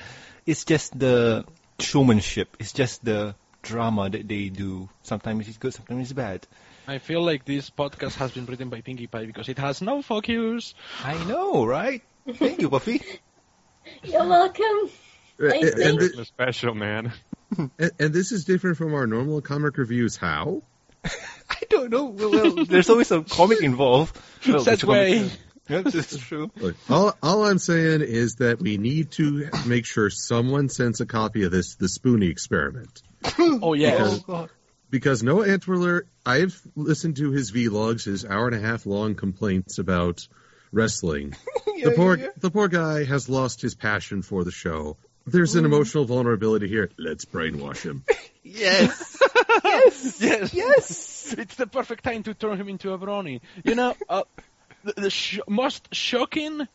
[0.46, 1.44] it's just the
[1.78, 2.56] showmanship.
[2.59, 4.88] It's just the drama that they do.
[5.02, 5.74] Sometimes it's good.
[5.74, 6.46] Sometimes it's bad.
[6.88, 10.02] I feel like this podcast has been written by Pinkie Pie because it has no
[10.02, 10.74] focus.
[11.02, 12.02] I know, right?
[12.26, 13.02] Thank you, Puffy.
[14.02, 14.90] You're welcome.
[15.40, 17.12] Uh, I and, think- Special man.
[17.59, 20.16] and, and this is different from our normal comic reviews.
[20.16, 20.62] How?
[21.04, 22.06] I don't know.
[22.06, 24.18] Well, well there's always some comic involved.
[24.46, 25.30] Well, Such there's comic- way.
[25.68, 26.52] Yeah, this is true.
[26.56, 31.06] Look, all, all I'm saying is that we need to make sure someone sends a
[31.06, 33.02] copy of this, the Spoony experiment.
[33.38, 33.96] Oh yeah.
[33.98, 34.50] Oh, God.
[34.88, 39.78] Because Noah Antwiller, I've listened to his vlogs, his hour and a half long complaints
[39.78, 40.28] about
[40.70, 41.35] wrestling.
[41.76, 42.30] Yeah, the poor, yeah, yeah.
[42.38, 44.96] the poor guy has lost his passion for the show.
[45.26, 46.90] There's an emotional vulnerability here.
[46.98, 48.04] Let's brainwash him.
[48.48, 49.18] Yes.
[49.64, 50.20] yes.
[50.20, 50.54] Yes.
[50.54, 51.34] Yes.
[51.36, 53.40] It's the perfect time to turn him into a brony.
[53.64, 54.22] You know, uh,
[54.84, 56.68] the, the sh- most shocking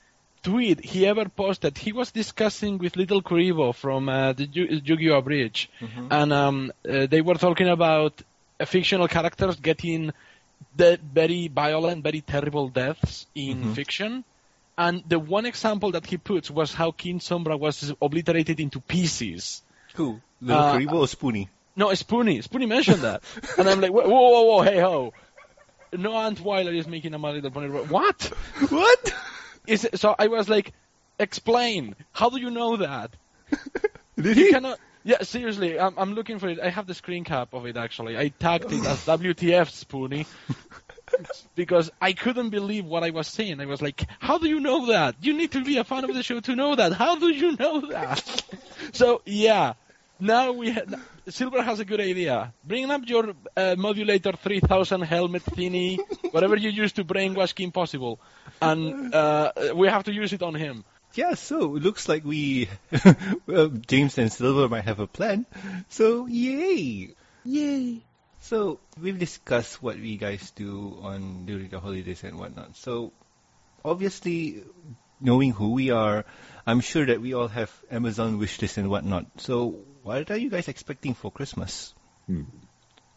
[0.43, 5.21] tweet he ever posted, he was discussing with Little Kuriboh from uh, the Yu- Yu-Gi-Oh!
[5.21, 5.69] Bridge,
[6.11, 8.21] and um, uh, they were talking about
[8.59, 10.11] uh, fictional characters getting
[10.75, 14.25] de- very violent, very terrible deaths in fiction.
[14.77, 19.61] And the one example that he puts was how King Sombra was obliterated into pieces.
[19.95, 20.21] Who?
[20.41, 21.49] Little Uh, Kuriboh or Spoony?
[21.75, 22.41] No, Spoony.
[22.41, 23.21] Spoony mentioned that.
[23.57, 25.13] and I'm like, whoa, whoa, whoa, whoa, hey ho.
[25.93, 27.67] Noah Antwiller is making a My Little Pony.
[27.67, 28.31] What?
[28.69, 29.13] What?
[29.67, 30.73] Is it, so I was like,
[31.19, 31.95] explain.
[32.13, 33.11] How do you know that?
[34.15, 34.51] Did You he?
[34.51, 34.79] cannot.
[35.03, 36.59] Yeah, seriously, I'm, I'm looking for it.
[36.59, 38.17] I have the screen cap of it actually.
[38.17, 40.25] I tagged it as WTF Spoony
[41.55, 43.59] because I couldn't believe what I was saying.
[43.59, 45.15] I was like, how do you know that?
[45.21, 46.93] You need to be a fan of the show to know that.
[46.93, 48.43] How do you know that?
[48.93, 49.73] so yeah,
[50.19, 50.85] now we ha-
[51.29, 52.53] Silver has a good idea.
[52.63, 55.99] Bring up your uh, modulator 3000 helmet thingy,
[56.31, 58.19] whatever you use to brainwash Kim Possible,
[58.61, 60.83] and uh, we have to use it on him.
[61.13, 62.69] Yeah, so it looks like we,
[63.45, 65.45] well, James and Silver might have a plan.
[65.89, 67.13] So, yay!
[67.43, 68.01] Yay!
[68.51, 72.75] So, we've discussed what we guys do on during the holidays and whatnot.
[72.75, 73.13] So,
[73.85, 74.65] obviously,
[75.21, 76.25] knowing who we are,
[76.67, 79.27] I'm sure that we all have Amazon wishlist and whatnot.
[79.37, 81.95] So, what are you guys expecting for Christmas?
[82.27, 82.43] Hmm.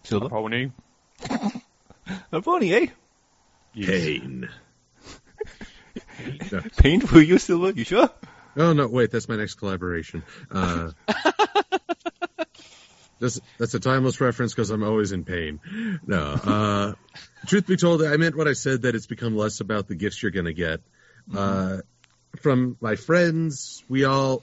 [0.05, 0.29] Silver?
[0.29, 0.71] Pony.
[2.31, 2.87] A pony, eh?
[3.75, 4.49] Pain.
[6.53, 6.61] No.
[6.77, 7.73] Pain for you, Silver?
[7.73, 8.09] You sure?
[8.57, 10.23] Oh no, wait, that's my next collaboration.
[10.49, 10.93] Uh,
[13.21, 15.61] that's that's a timeless reference because I'm always in pain.
[16.07, 16.93] No, uh,
[17.47, 20.23] truth be told, I meant what I said that it's become less about the gifts
[20.23, 20.81] you're going to get.
[21.35, 21.79] Uh,
[22.41, 24.43] from my friends, we all,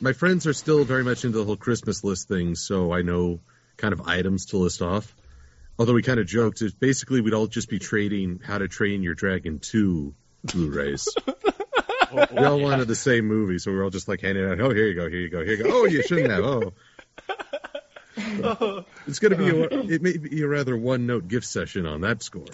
[0.00, 3.40] my friends are still very much into the whole Christmas list thing, so I know
[3.76, 5.14] kind of items to list off.
[5.78, 9.02] Although we kind of joked, it's basically we'd all just be trading How to Train
[9.02, 11.08] Your Dragon 2 Blu-rays.
[12.12, 14.60] we all wanted the same movie, so we were all just like handing out.
[14.60, 15.70] Oh, here you go, here you go, here you go.
[15.72, 16.44] Oh, you shouldn't have.
[16.44, 16.72] Oh,
[18.16, 22.22] it's going to be a, it may be a rather one-note gift session on that
[22.22, 22.46] score.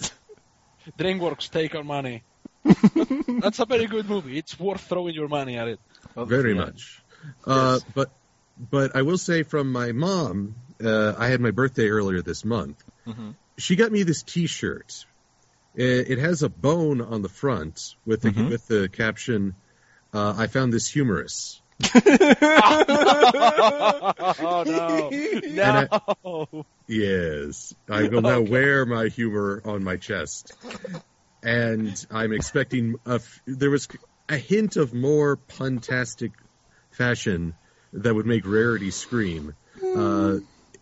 [0.97, 2.23] DreamWorks, take our money.
[3.41, 4.37] That's a very good movie.
[4.37, 5.79] It's worth throwing your money at it.
[6.15, 7.01] Very much.
[7.45, 8.09] Uh, but
[8.71, 12.83] but I will say from my mom, uh, I had my birthday earlier this month.
[13.07, 13.35] Mhm.
[13.57, 15.05] She got me this T-shirt.
[15.75, 18.49] It, it has a bone on the front with the Mhm.
[18.49, 19.55] with the caption,
[20.13, 21.93] uh, "I found this humorous." Oh
[24.67, 25.89] no, And
[26.25, 26.65] no!
[26.87, 28.51] Yes, I will now Okay.
[28.51, 30.57] wear my humor on my chest,
[31.43, 33.15] and I'm expecting a.
[33.15, 33.87] F- there was
[34.27, 36.31] a hint of more puntastic
[36.91, 37.53] fashion
[37.93, 39.53] that would make Rarity scream.
[39.95, 40.37] Uh,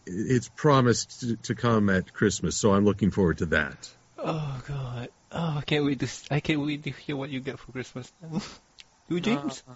[0.05, 3.89] it's promised to, to come at Christmas, so I'm looking forward to that.
[4.17, 5.09] Oh god.
[5.33, 8.11] Oh, I can't wait to I can't wait to hear what you get for Christmas.
[8.21, 8.39] then.
[9.09, 9.61] you, James?
[9.67, 9.73] Uh,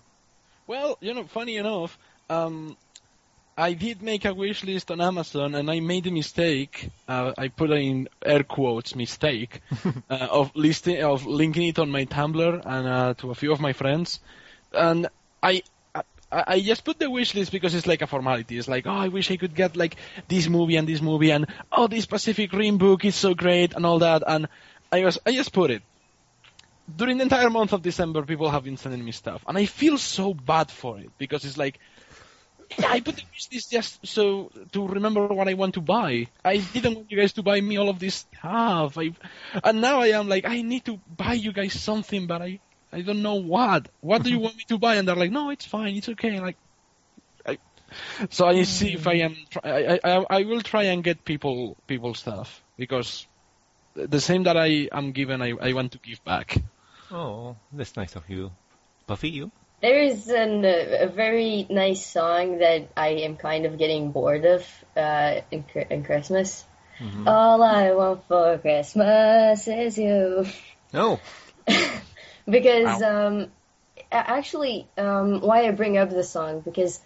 [0.71, 2.77] well, you know, funny enough, um,
[3.57, 6.89] I did make a wish list on Amazon, and I made a mistake.
[7.09, 9.59] Uh, I put in air quotes mistake
[10.09, 13.59] uh, of listing of linking it on my Tumblr and uh, to a few of
[13.59, 14.21] my friends,
[14.71, 15.07] and
[15.43, 15.63] I.
[15.93, 16.03] I
[16.33, 18.57] I just put the wish list because it's like a formality.
[18.57, 19.97] It's like, oh, I wish I could get like
[20.29, 23.85] this movie and this movie, and oh, this Pacific Rim book is so great and
[23.85, 24.23] all that.
[24.25, 24.47] And
[24.93, 25.83] I was, I just put it
[26.95, 29.97] during the entire month of December, people have been sending me stuff, and I feel
[29.97, 31.79] so bad for it because it's like
[32.79, 36.27] I put the wish list just so to remember what I want to buy.
[36.43, 39.11] I didn't want you guys to buy me all of this stuff, I,
[39.63, 42.59] and now I am like I need to buy you guys something, but I
[42.93, 43.89] I don't know what.
[44.01, 44.95] What do you want me to buy?
[44.95, 46.39] And they're like, no, it's fine, it's okay.
[46.39, 46.57] Like,
[47.45, 47.57] I,
[48.29, 49.35] so I see if I am.
[49.49, 53.27] Try, I, I I will try and get people people stuff because
[53.95, 56.57] the same that I am given, I, I want to give back.
[57.11, 58.51] Oh, that's nice of you.
[59.05, 59.51] Puffy, you?
[59.81, 64.65] There is an, a very nice song that I am kind of getting bored of
[64.95, 66.63] uh, in, in Christmas.
[66.99, 67.27] Mm-hmm.
[67.27, 70.45] All I want for Christmas is you.
[70.93, 71.19] No.
[72.47, 73.51] because um,
[74.11, 77.01] actually, um, why I bring up the song because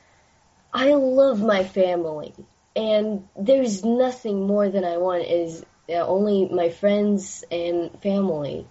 [0.74, 2.34] I love my family,
[2.76, 8.68] and there's nothing more than I want is uh, only my friends and family.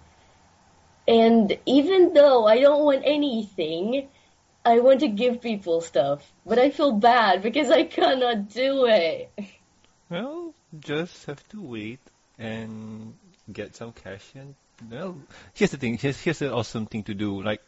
[1.07, 4.09] And even though I don't want anything,
[4.65, 9.29] I want to give people stuff, but I feel bad because I cannot do it.
[10.09, 11.99] Well, just have to wait
[12.39, 13.13] and
[13.51, 14.55] get some cash and
[14.91, 15.17] well,
[15.53, 15.97] here's the thing.
[15.97, 17.41] Here's here's an awesome thing to do.
[17.41, 17.61] Like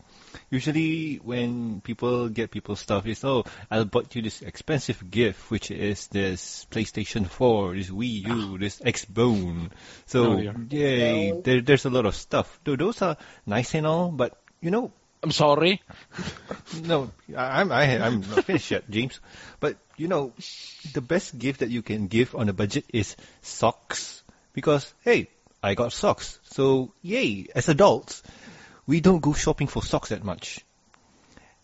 [0.50, 5.72] usually when people get people stuff, it's oh I'll bought you this expensive gift, which
[5.72, 8.58] is this PlayStation 4, this Wii U, ah.
[8.60, 9.72] this Xbone.
[10.06, 10.56] So Oh, dear.
[10.70, 11.42] yay, No.
[11.42, 12.60] there, there's a lot of stuff.
[12.64, 14.92] Though those are nice and all, but you know
[15.24, 15.82] I'm sorry.
[16.84, 19.20] no, I- I'm I, I'm not finished yet, James.
[19.60, 20.34] But you know,
[20.94, 24.24] the best gift that you can give on a budget is socks,
[24.54, 25.30] because hey,
[25.64, 26.40] I got socks.
[26.52, 27.48] So yay!
[27.56, 28.22] As adults,
[28.88, 30.66] we don't go shopping for socks that much.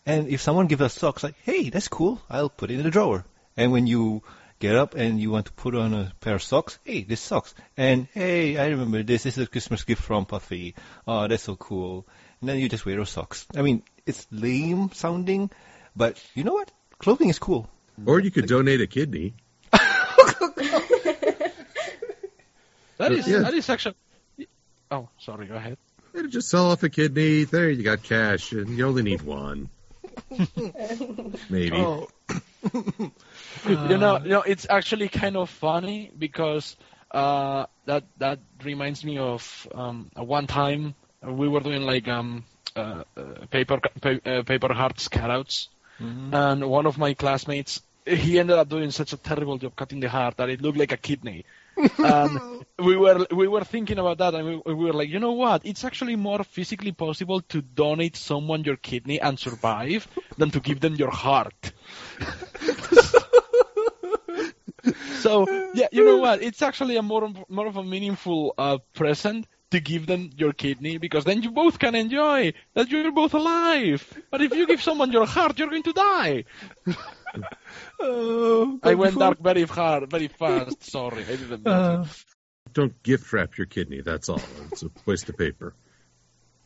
[0.06, 2.90] And if someone gives us socks, like hey, that's cool, I'll put it in the
[2.90, 3.24] drawer.
[3.56, 4.22] And when you
[4.58, 7.54] get up and you want to put on a pair of socks, hey, this socks.
[7.76, 9.22] And hey, I remember this.
[9.24, 10.74] This is a Christmas gift from Puffy.
[11.06, 12.06] Oh, that's so cool.
[12.40, 13.46] And then you just wear those socks.
[13.56, 15.50] I mean, it's lame sounding,
[15.96, 16.70] but you know what?
[16.98, 17.68] Clothing is cool.
[18.06, 19.34] Or you could donate a kidney.
[22.96, 23.40] That is Yeah.
[23.40, 23.96] that is actually.
[24.90, 25.46] Oh, sorry.
[25.46, 25.76] Go ahead.
[26.14, 27.44] And just sell off a kidney.
[27.44, 29.68] There, you got cash, and you only need one.
[31.50, 31.72] Maybe.
[31.76, 32.08] Oh,
[33.66, 36.76] you know, you know, it's actually kind of funny because
[37.10, 42.44] uh, that that reminds me of um, one time we were doing like um,
[42.76, 45.68] uh, uh, paper pa- uh, paper hearts cutouts,
[46.32, 50.08] and one of my classmates he ended up doing such a terrible job cutting the
[50.08, 51.44] heart that it looked like a kidney.
[51.98, 55.32] And we were we were thinking about that, and we, we were like, you know
[55.32, 55.62] what?
[55.64, 60.06] It's actually more physically possible to donate someone your kidney and survive
[60.36, 61.72] than to give them your heart.
[65.20, 66.42] so yeah, you know what?
[66.42, 70.98] It's actually a more more of a meaningful uh, present to give them your kidney
[70.98, 74.02] because then you both can enjoy that you're both alive.
[74.30, 76.44] But if you give someone your heart, you're going to die.
[78.00, 80.84] oh, I went dark very hard, very fast.
[80.84, 81.50] Sorry, I didn't.
[81.50, 81.70] mean to.
[81.70, 82.06] Uh,
[82.72, 84.00] Don't gift wrap your kidney.
[84.00, 84.42] That's all.
[84.70, 85.74] It's a waste of paper.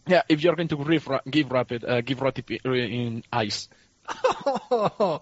[0.06, 3.68] Yeah, if you're going to give, ra- give rapid, uh, give roti in ice.
[4.70, 5.20] oh,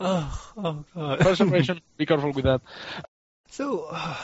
[0.00, 1.22] oh, God.
[1.22, 2.60] First operation, be careful with that.
[3.50, 4.16] So, uh,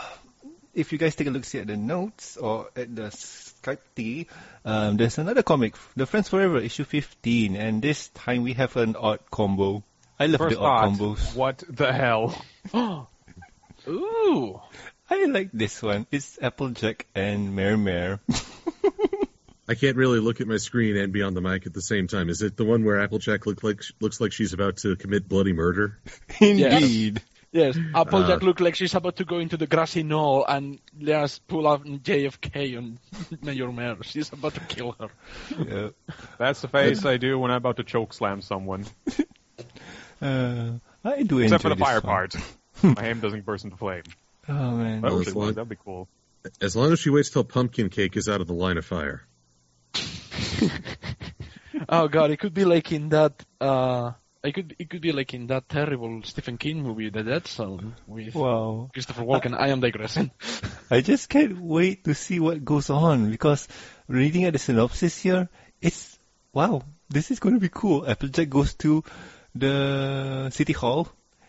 [0.74, 4.26] if you guys take a look see at the notes or at the Skype thingy,
[4.64, 8.96] um, there's another comic, The Friends Forever, issue 15, and this time we have an
[8.96, 9.82] odd combo.
[10.18, 11.34] I love First the odd thought, combos.
[11.34, 12.44] what the hell?
[13.88, 14.60] Ooh.
[15.10, 16.06] I like this one.
[16.10, 18.20] It's Applejack and Mayor Mare.
[19.68, 22.06] I can't really look at my screen and be on the mic at the same
[22.06, 22.28] time.
[22.28, 25.52] Is it the one where Applejack look like looks like she's about to commit bloody
[25.52, 25.98] murder?
[26.40, 27.22] Indeed.
[27.54, 28.46] Yes, Applejack Uh.
[28.46, 32.76] looked like she's about to go into the grassy knoll and just pull out JFK
[32.76, 32.98] on
[33.42, 33.96] Mayor Mayor.
[34.02, 35.08] She's about to kill her.
[35.56, 35.88] Yeah.
[36.36, 38.84] That's the face I do when I'm about to choke slam someone.
[40.20, 40.72] Uh,
[41.04, 42.02] I do enjoy Except for the fire one.
[42.02, 42.34] part.
[42.82, 44.02] My ham doesn't burst into flame.
[44.48, 45.02] Oh man.
[45.02, 46.08] That would it's be, like- that'd be cool.
[46.60, 49.22] As long as she waits till pumpkin cake is out of the line of fire.
[51.88, 53.44] Oh god, it could be like in that.
[53.60, 54.12] Uh,
[54.44, 57.94] it could it could be like in that terrible Stephen King movie, The Dead Zone,
[58.06, 58.90] with Wow.
[58.92, 59.58] Christopher Walken.
[59.58, 60.30] I am digressing.
[60.90, 63.66] I just can't wait to see what goes on because
[64.06, 65.48] reading at the synopsis here,
[65.80, 66.18] it's
[66.52, 68.08] wow, this is going to be cool.
[68.08, 69.02] Applejack goes to
[69.54, 71.08] the city hall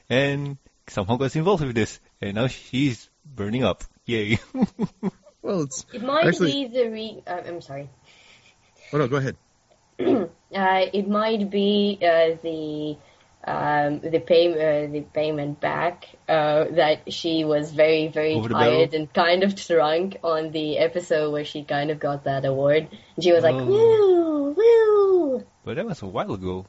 [0.09, 3.83] and somehow gets involved with this, and now she's burning up.
[4.05, 4.39] Yay!
[5.41, 7.21] Well, it's It might Actually- be the re.
[7.27, 7.87] Uh, I'm sorry.
[8.91, 9.37] oh no, go ahead.
[10.55, 12.95] Uh, it might be uh, the
[13.43, 18.91] um, the pay uh, the payment back uh, that she was very very Over tired
[18.91, 18.95] barrel?
[19.01, 22.87] and kind of drunk on the episode where she kind of got that award.
[23.15, 23.65] And she was like, Oh.
[23.65, 25.43] woo woo.
[25.65, 26.65] but that was a while ago.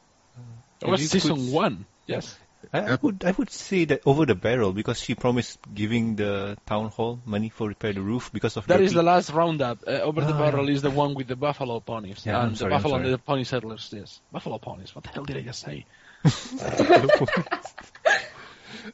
[0.83, 1.87] It was If season could- one.
[2.07, 2.37] Yes.
[2.73, 6.57] I, I would I would say that over the barrel because she promised giving the
[6.67, 9.79] town hall money for repair the roof because of That the the last roundup.
[9.87, 10.39] Uh, Over the Ah.
[10.39, 12.25] barrel is the one with the buffalo ponies.
[12.27, 14.21] Yeah, and sorry, the buffalo and the pony settlers, yes.
[14.33, 14.95] Buffalo ponies.
[14.95, 15.87] What the hell did I just say?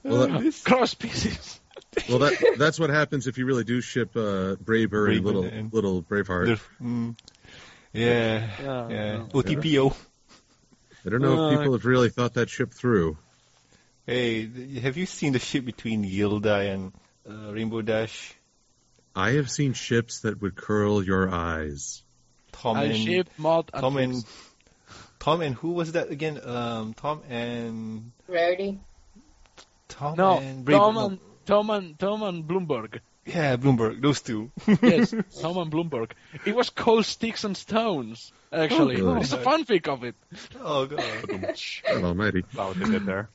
[0.02, 1.60] Well, Uh, this- Cross pieces.
[2.08, 5.44] Well, that that's what happens if you really do ship uh, Braveheart and Braveheart little
[5.44, 6.46] and- little Braveheart.
[6.46, 7.16] The- mm,
[7.92, 9.16] yeah, Yeah, yeah.
[9.18, 9.28] no.
[9.34, 9.94] OTPO.
[11.04, 13.18] I don't know if Uh, people have really thought that ship through.
[14.06, 16.92] Hey, have you seen the ship between Gilda and
[17.28, 18.34] uh, Rainbow Dash?
[19.14, 22.02] I have seen ships that would curl your eyes.
[22.52, 24.24] Tom I and ship mod and Tom and
[25.20, 26.40] Tom and who was that again?
[26.44, 28.80] Um, Tom and Rarity.
[29.88, 33.00] Tom no and Brave- Tom and Tom and Tom and Bloomberg.
[33.26, 34.00] yeah, Bloomberg.
[34.02, 34.50] Those two.
[34.82, 35.10] Yes,
[35.40, 36.10] Tom and Bloomberg.
[36.44, 38.32] It was called Sticks and Stones.
[38.52, 40.14] Actually, Oh, it's a fanfic of it.
[40.60, 41.56] oh god.
[41.86, 42.42] God almighty.
[42.54, 43.28] Saw what they did there.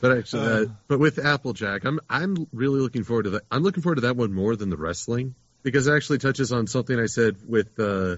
[0.00, 0.64] But actually, uh, Uh.
[0.88, 3.42] but with Applejack, I'm I'm really looking forward to that.
[3.50, 6.66] I'm looking forward to that one more than the wrestling because it actually touches on
[6.66, 7.78] something I said with.
[7.78, 8.16] Uh,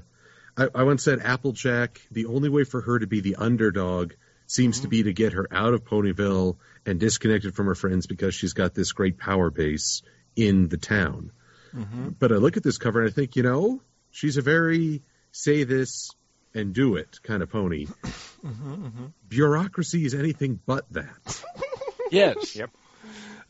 [0.57, 2.01] I, I once said Applejack.
[2.11, 4.13] The only way for her to be the underdog
[4.47, 8.35] seems to be to get her out of Ponyville and disconnected from her friends because
[8.35, 10.03] she's got this great power base
[10.37, 11.31] in the town.
[11.73, 15.03] hmm But I look at this cover and I think, you know, she's a very
[15.33, 16.11] say this
[16.55, 17.87] and do it kind of pony.
[18.43, 21.45] hmm Bureaucracy is anything but that.
[22.11, 22.57] Yes.
[22.57, 22.71] Yep.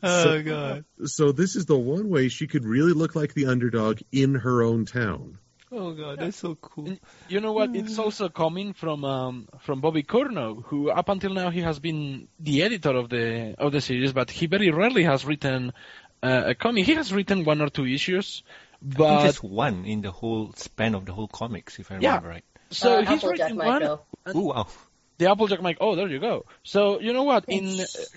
[0.01, 0.85] Oh So- god.
[1.05, 4.63] So this is the one way she could really look like the underdog in her
[4.63, 5.37] own town.
[5.71, 6.87] Oh god, that's so cool.
[6.87, 7.75] And You know what?
[7.75, 12.27] It's also coming from um, from Bobby Curnow, who up until now he has been
[12.39, 15.73] the editor of the of the series, but he very rarely has written
[16.23, 16.85] uh, a comic.
[16.85, 18.41] He has written one or two issues,
[18.81, 21.99] I think but just one in the whole span of the whole comics, if I
[21.99, 22.15] Yeah.
[22.15, 22.45] remember right.
[22.71, 23.81] so uh, he's Applejack written might one.
[23.81, 24.01] go.
[24.25, 24.67] Oh wow.
[25.19, 25.77] The Applejack Mike.
[25.81, 26.45] Oh, there you go.
[26.63, 27.45] So you know what?
[27.47, 28.09] In uh, Yes.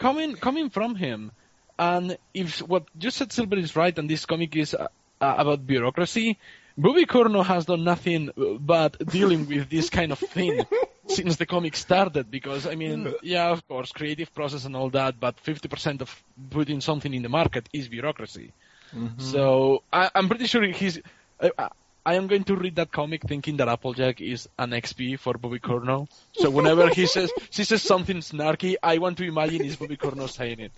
[0.00, 1.30] Coming coming from him,
[1.78, 4.88] and if what you said, Silver is right, and this comic is uh,
[5.20, 6.38] uh, about bureaucracy.
[6.76, 10.64] Bobby Curnow has done nothing but dealing with this kind of thing
[11.08, 12.30] since the comic started.
[12.30, 16.80] Because I mean, yeah, of course, creative process and all that, but 50% of putting
[16.80, 18.52] something in the market is bureaucracy.
[18.94, 19.20] Mhm.
[19.20, 20.98] So I, I'm pretty sure he's.
[21.40, 21.68] I,
[22.04, 25.34] I- I am going to read that comic thinking that Applejack is an XP for
[25.34, 26.08] Bobby Curnow.
[26.32, 30.28] So whenever he says she says something snarky, I want to imagine it's Bobby Curnow
[30.28, 30.72] saying it.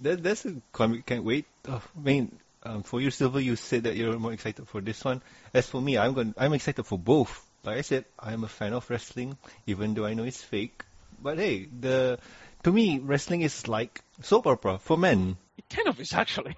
[0.00, 1.06] That, that's a comic.
[1.06, 1.46] Can't wait.
[1.68, 5.04] Oh, I mean, um, for you, Silver, you said that you're more excited for this
[5.04, 5.22] one.
[5.54, 6.34] As for me, I'm going.
[6.36, 7.46] I'm excited for both.
[7.62, 10.82] Like I said, I'm a fan of wrestling, even though I know it's fake.
[11.22, 12.18] But hey, the
[12.64, 15.36] to me, wrestling is like soap opera for men.
[15.56, 16.56] It kind of is actually.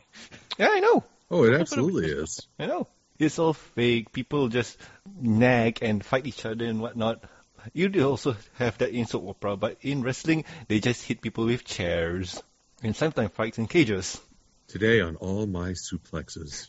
[0.59, 1.05] Yeah, I know.
[1.30, 2.46] Oh, it absolutely is.
[2.58, 2.88] I know.
[3.18, 4.12] It's all fake.
[4.12, 4.78] People just
[5.20, 7.24] nag and fight each other and whatnot.
[7.72, 11.46] You do also have that in soap opera, but in wrestling, they just hit people
[11.46, 12.40] with chairs
[12.82, 14.20] and sometimes fights in cages.
[14.68, 16.68] Today on All My Suplexes.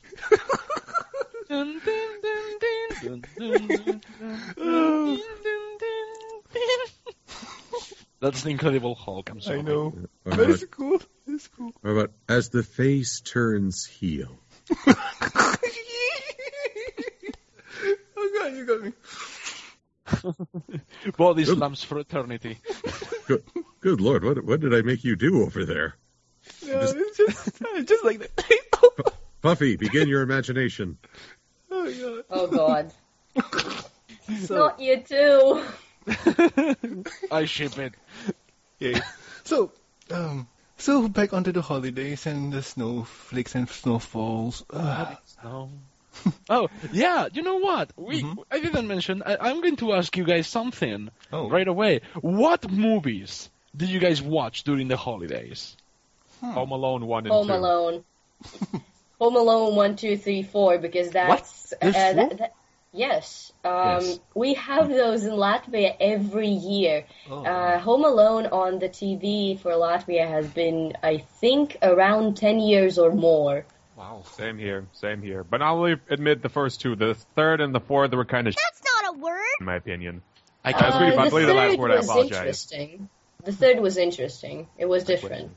[8.20, 9.30] That's Incredible Hulk.
[9.30, 9.60] I'm sorry.
[9.60, 9.94] I know.
[10.26, 11.00] That is cool.
[11.28, 11.72] That is cool.
[11.84, 14.40] But as the face turns heel.
[18.18, 18.94] oh god, you got me.
[21.18, 22.58] Body slams for eternity.
[23.28, 23.44] Good,
[23.82, 25.96] good lord, what what did I make you do over there?
[26.66, 29.14] Yeah, Just- it's just, just like that.
[29.42, 30.98] Puffy, begin your imagination.
[31.72, 32.94] oh god.
[33.36, 33.86] Oh god.
[34.46, 35.64] So, Not you too.
[37.32, 37.94] I ship it.
[38.80, 39.00] yeah.
[39.46, 39.72] So,
[40.12, 44.64] um, so back onto the holidays and the snowflakes and snowfalls.
[44.70, 45.70] Uh, No.
[46.50, 47.92] oh yeah, you know what?
[47.96, 48.38] We Mhm.
[48.50, 49.22] I didn't mention.
[49.24, 52.02] I, I'm going to ask you guys something oh, right away.
[52.22, 55.78] What movies did you guys watch during the holidays?
[56.40, 56.52] Hmm.
[56.52, 57.54] Home Alone one and Home two.
[57.54, 58.04] Alone.
[59.20, 62.30] Home Alone one, two, three, four, because that's There's uh, four?
[62.30, 62.54] that, that,
[62.94, 63.52] yes.
[63.64, 63.72] Um,
[64.02, 64.20] Yes.
[64.36, 67.06] We have those in Latvia every year.
[67.30, 72.60] Oh, Uh, Home Alone on the TV for Latvia has been, I think, around ten
[72.60, 73.66] years or more.
[73.96, 74.22] wow.
[74.38, 75.44] Same here, same here.
[75.44, 78.82] But I'll admit the first two, the third and the fourth, were kind of That's
[78.94, 79.42] not a word.
[79.60, 80.22] in my opinion.
[80.64, 82.38] I That's Uh, really- if I the believe the last third word, I was apologize.
[82.40, 83.10] interesting.
[83.44, 84.68] The third was interesting.
[84.78, 85.52] It was different.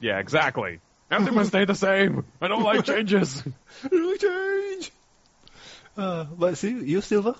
[0.00, 0.80] Yeah, exactly.
[1.10, 2.24] Everything must stay the same.
[2.40, 3.42] I don't like changes.
[3.90, 4.92] Really change.
[5.96, 7.34] Uh, but see, you Silver?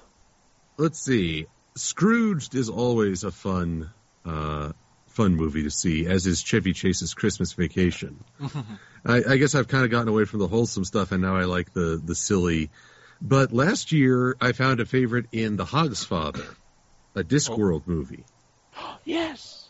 [0.76, 1.46] Let's see.
[1.74, 3.90] Scrooged is always a fun,
[4.26, 4.72] uh,
[5.09, 8.22] fun movie to see, as is Chevy Chase's Christmas Vacation.
[9.07, 11.44] I, I guess I've kind of gotten away from the wholesome stuff, and now I
[11.44, 12.70] like the the silly.
[13.20, 16.44] But last year, I found a favorite in The Hog's Father,
[17.14, 18.24] a Discworld movie,
[19.05, 19.68] yes.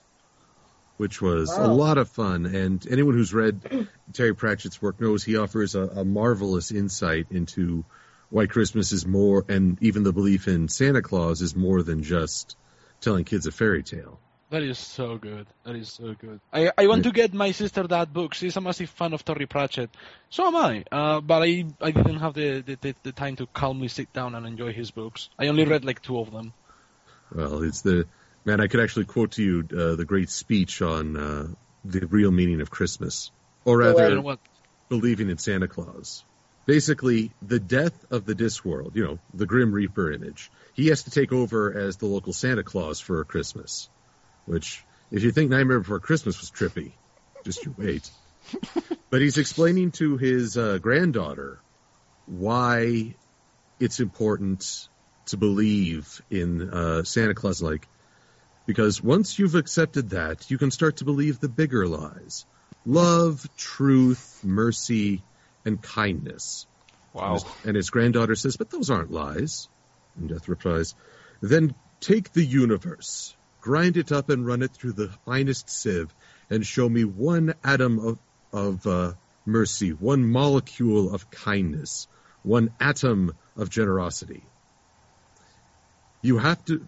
[0.97, 2.47] which was a lot of fun.
[2.47, 7.85] And anyone who's read Terry Pratchett's work knows he offers a, a marvelous insight into
[8.33, 12.57] why Christmas is more, and even the belief in Santa Claus is more than just
[13.03, 14.19] telling kids a fairy tale.
[14.49, 15.47] That is so good.
[15.65, 16.41] That is so good.
[16.53, 18.35] I I want to get my sister that book.
[18.35, 19.91] She's a massive fan of Terry Pratchett.
[20.31, 20.85] So am I.
[20.91, 24.35] Uh, but I I didn't have the, the, the, the time to calmly sit down
[24.35, 25.29] and enjoy his books.
[25.39, 26.53] I only read like two of them.
[27.35, 28.07] Well, it's the
[28.45, 28.61] man.
[28.61, 31.47] I could actually quote to you uh, the great speech on uh,
[31.85, 33.31] the real meaning of Christmas,
[33.65, 34.37] or rather,
[34.89, 36.25] believing in Santa Claus.
[36.65, 41.11] Basically, the death of the Discworld, you know, the Grim Reaper image, he has to
[41.11, 43.89] take over as the local Santa Claus for Christmas.
[44.47, 46.93] Which, if you think Nightmare Before Christmas was trippy,
[47.45, 48.09] just you wait.
[49.11, 51.61] but he's explaining to his uh, granddaughter
[52.27, 53.15] why
[53.81, 54.89] it's important
[55.27, 57.89] to believe in uh, Santa Claus, like,
[58.67, 62.47] because once you've accepted that, you can start to believe the bigger lies
[62.85, 65.23] love, truth, mercy,
[65.65, 66.67] and kindness.
[67.13, 67.39] Wow.
[67.65, 69.69] And his granddaughter says, But those aren't lies.
[70.17, 70.95] And Death replies,
[71.41, 76.13] Then take the universe, grind it up and run it through the finest sieve,
[76.51, 78.19] and show me one atom of,
[78.53, 79.13] of uh,
[79.47, 82.09] mercy, one molecule of kindness,
[82.43, 84.43] one atom of generosity.
[86.23, 86.87] You have to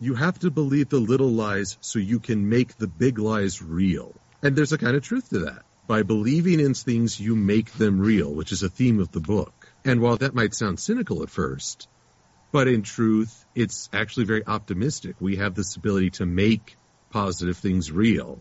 [0.00, 4.12] you have to believe the little lies so you can make the big lies real.
[4.42, 5.62] And there's a kind of truth to that.
[5.86, 9.72] By believing in things, you make them real, which is a theme of the book.
[9.84, 11.88] And while that might sound cynical at first,
[12.50, 15.16] but in truth, it's actually very optimistic.
[15.20, 16.76] We have this ability to make
[17.10, 18.40] positive things real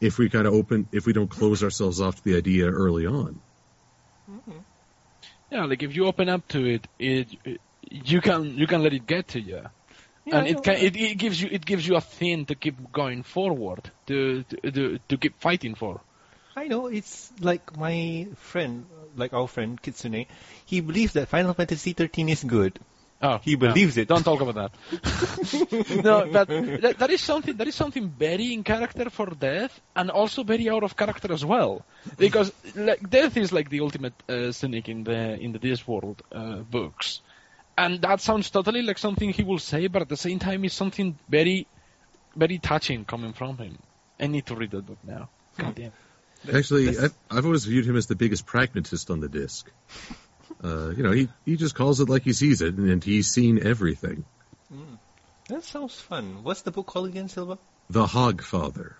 [0.00, 3.06] if we kind of open, if we don't close ourselves off to the idea early
[3.06, 3.40] on.
[4.30, 4.58] Mm-hmm.
[5.50, 8.92] Yeah, like if you open up to it, it, it you can you can let
[8.92, 9.62] it get to you.
[10.24, 12.92] Yeah, and it can it, it gives you it gives you a thing to keep
[12.92, 16.00] going forward to to to, to keep fighting for.
[16.54, 18.86] I know it's like my friend,
[19.16, 20.26] like our friend Kitsune.
[20.66, 22.78] He believes that Final Fantasy 13 is good.
[23.22, 24.08] Oh, He believes it.
[24.08, 26.04] Don't talk about that.
[26.04, 30.10] no, but that, that is something that is something very in character for Death, and
[30.10, 31.86] also very out of character as well.
[32.18, 36.56] Because like, Death is like the ultimate uh, cynic in the in the Discworld uh,
[36.62, 37.20] books,
[37.78, 40.74] and that sounds totally like something he will say, but at the same time, it's
[40.74, 41.68] something very,
[42.34, 43.78] very touching coming from him.
[44.18, 45.28] I need to read that book now.
[45.56, 45.92] God damn.
[46.52, 49.70] Actually, This- I've, I've always viewed him as the biggest pragmatist on the disc.
[50.62, 53.64] Uh, you know, he, he just calls it like he sees it, and he's seen
[53.66, 54.24] everything.
[55.48, 56.44] That sounds fun.
[56.44, 57.58] What's the book called again, Silver?
[57.90, 58.94] The Hogfather.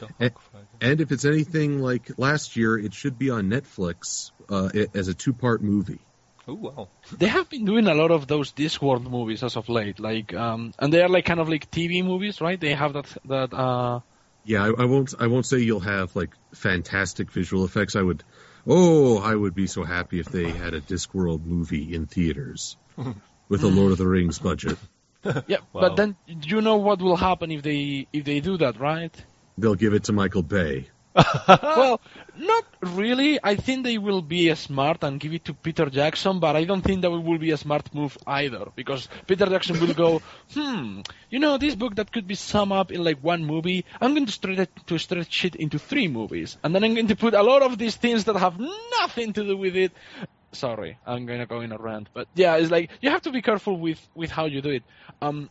[0.00, 0.66] The Hogfather.
[0.80, 5.14] And if it's anything like last year, it should be on Netflix uh, as a
[5.14, 6.00] two-part movie.
[6.46, 6.88] Oh wow.
[7.16, 10.74] They have been doing a lot of those Discworld movies as of late, like, um,
[10.78, 12.60] and they are like kind of like TV movies, right?
[12.60, 14.00] They have that that uh,
[14.44, 15.14] Yeah, I, I won't.
[15.18, 17.96] I won't say you'll have like fantastic visual effects.
[17.96, 18.22] I would.
[18.66, 22.76] Oh, I would be so happy if they had a Discworld movie in theaters
[23.48, 24.78] with a Lord of the Rings budget.
[25.46, 25.80] Yeah, Wow.
[25.80, 29.10] but then you know what will happen if they if they do that, right?
[29.56, 30.90] They'll give it to Michael Bay.
[31.48, 32.00] well,
[32.36, 33.38] not really.
[33.42, 36.82] I think they will be smart and give it to Peter Jackson, but I don't
[36.82, 40.22] think that will be a smart move either, because Peter Jackson will go,
[40.54, 41.00] hmm,
[41.30, 44.26] you know, this book that could be summed up in like one movie, I'm going
[44.26, 47.34] to stretch it, to stretch it into three movies, and then I'm going to put
[47.34, 48.58] a lot of these things that have
[49.00, 49.92] nothing to do with it.
[50.50, 53.30] Sorry, I'm going to go in a rant, but yeah, it's like you have to
[53.30, 54.84] be careful with with how you do it.
[55.20, 55.50] Um,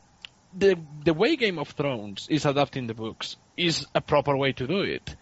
[0.57, 4.67] the the way Game of Thrones is adapting the books is a proper way to
[4.67, 5.15] do it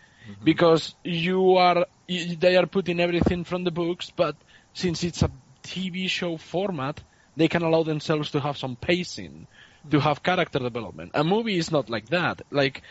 [0.43, 4.35] because you are y- they are putting everything from the books, but
[4.73, 5.31] since it's a
[5.63, 7.01] TV show format,
[7.35, 9.47] they can allow themselves to have some pacing,
[9.89, 11.11] to have character development.
[11.13, 12.41] A movie is not like that.
[12.51, 12.81] Like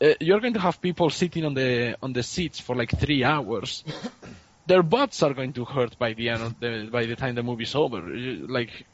[0.00, 3.24] uh, you're going to have people sitting on the on the seats for like three
[3.24, 3.84] hours.
[4.66, 7.42] Their butts are going to hurt by the end of the by the time the
[7.42, 8.00] movie's over.
[8.00, 8.86] Like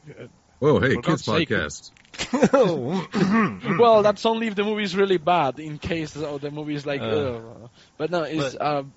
[0.61, 1.91] Oh, hey, For kids podcast.
[3.79, 5.59] well, that's only if the movie is really bad.
[5.59, 7.39] In case oh, the movie is like, Uh,
[7.97, 8.93] but no, it's but- um,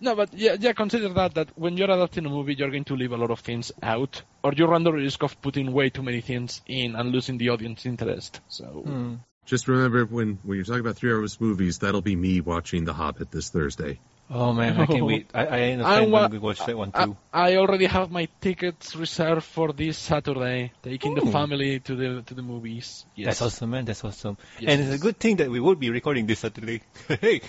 [0.00, 0.72] no, but yeah, yeah.
[0.72, 3.40] Consider that that when you're adapting a movie, you're going to leave a lot of
[3.40, 7.10] things out, or you run the risk of putting way too many things in and
[7.10, 8.40] losing the audience interest.
[8.48, 9.14] So Hmm.
[9.44, 12.92] Just remember when when you're talking about three hours movies, that'll be me watching The
[12.92, 13.98] Hobbit this Thursday.
[14.30, 15.30] Oh man, I can't wait.
[15.32, 17.16] I, I understand I wa- when we watch that one too.
[17.32, 22.34] I already have my tickets reserved for this Saturday, taking the family to the to
[22.34, 23.06] the movies.
[23.16, 23.26] Yes.
[23.26, 23.84] That's awesome, man.
[23.86, 24.36] That's awesome.
[24.60, 26.82] Yes, and it's a good thing that we will be recording this Saturday.
[27.08, 27.40] hey.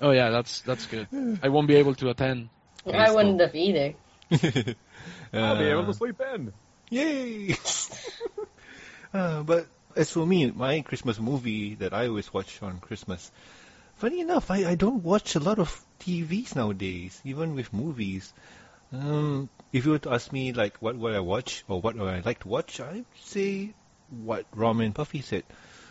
[0.00, 1.08] Oh yeah, that's that's good.
[1.42, 2.48] I won't be able to attend.
[2.86, 3.94] I wouldn't have either.
[5.32, 6.52] I'll be able Uh, to sleep in.
[6.90, 7.54] Yay!
[9.12, 9.66] uh, but
[9.96, 13.30] as for me, my Christmas movie that I always watch on Christmas,
[14.00, 15.70] funny enough, I, I don't watch a lot of
[16.00, 18.32] TVs nowadays, even with movies.
[18.92, 22.08] Um, if you were to ask me like what would I watch or what would
[22.08, 23.72] I like to watch, I'd say
[24.24, 25.44] what Ramen Puffy said.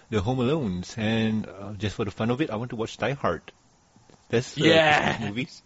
[0.10, 2.98] the Home Alones, and uh, just for the fun of it, I want to watch
[2.98, 3.44] Die Hard.
[4.30, 5.18] That's the Yeah.
[5.22, 5.62] Movies.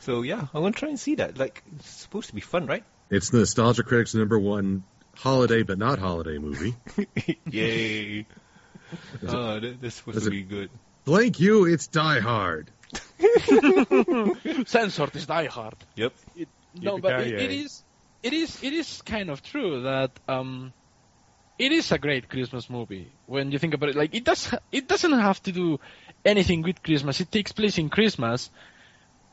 [0.00, 1.36] So yeah, I want to try and see that.
[1.38, 2.82] Like, it's supposed to be fun, right?
[3.10, 4.84] It's Nostalgia Critics' number one
[5.16, 6.74] holiday but not holiday movie.
[7.50, 8.26] Yay!
[9.28, 10.70] oh, that, that's supposed is to be good.
[11.04, 12.70] Blank you, it's Die Hard.
[14.66, 15.76] Censored is Die Hard.
[15.96, 16.12] Yep.
[16.36, 16.48] It,
[16.80, 17.60] no, but it, it Yippee-ki-yay.
[17.64, 17.84] is
[18.22, 20.72] it is it is kind of true that um
[21.58, 23.96] it is a great Christmas movie when you think about it.
[23.96, 25.78] Like it does it doesn't have to do
[26.24, 27.20] anything with Christmas.
[27.20, 28.50] It takes place in Christmas.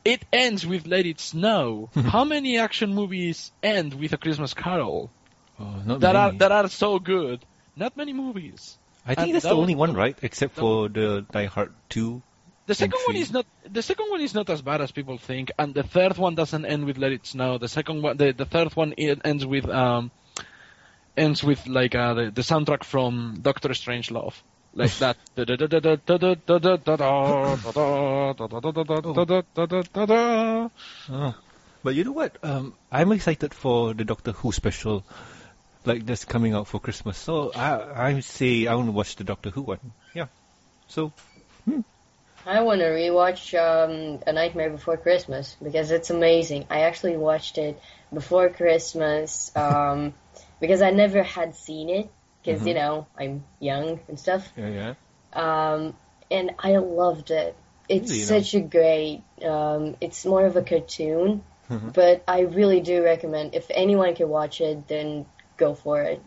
[0.04, 1.90] It ends with Let It Snow.
[1.94, 5.10] How many action movies end with a Christmas Carol
[5.58, 7.44] Oh, not that are that are so good?
[7.76, 8.78] Not many movies.
[9.04, 10.16] I think and that's that the only one, right?
[10.22, 12.22] Except for the Die Hard 2.
[12.66, 15.50] The second one is not the second one is not as bad as people think,
[15.58, 17.58] and the third one doesn't end with Let It Snow.
[17.58, 20.12] The second one, the, the third one, ends with um,
[21.16, 24.34] ends with like uh, the, the soundtrack from Doctor Strangelove,
[24.74, 25.16] like that.
[31.10, 31.34] Oh.
[31.82, 32.36] But you know what?
[32.44, 35.04] Um, I'm excited for the Doctor Who special,
[35.84, 37.18] like that's coming out for Christmas.
[37.18, 39.80] So I I say I want to watch the Doctor Who one.
[40.14, 40.26] Yeah.
[40.88, 41.12] So
[42.44, 46.66] I want to rewatch um, A Nightmare Before Christmas because it's amazing.
[46.70, 47.80] I actually watched it
[48.12, 50.14] before Christmas um,
[50.60, 52.10] because I never had seen it
[52.44, 54.50] because you know I'm young and stuff.
[54.56, 54.94] yeah, yeah.
[55.32, 55.94] Um,
[56.30, 57.54] and I loved it.
[57.88, 58.38] It's Really, you know?
[58.40, 59.22] such a great.
[59.44, 61.92] Um, it's more of a cartoon, Mhm.
[61.92, 65.26] but I really do recommend if anyone can watch it, then
[65.56, 66.22] go for it.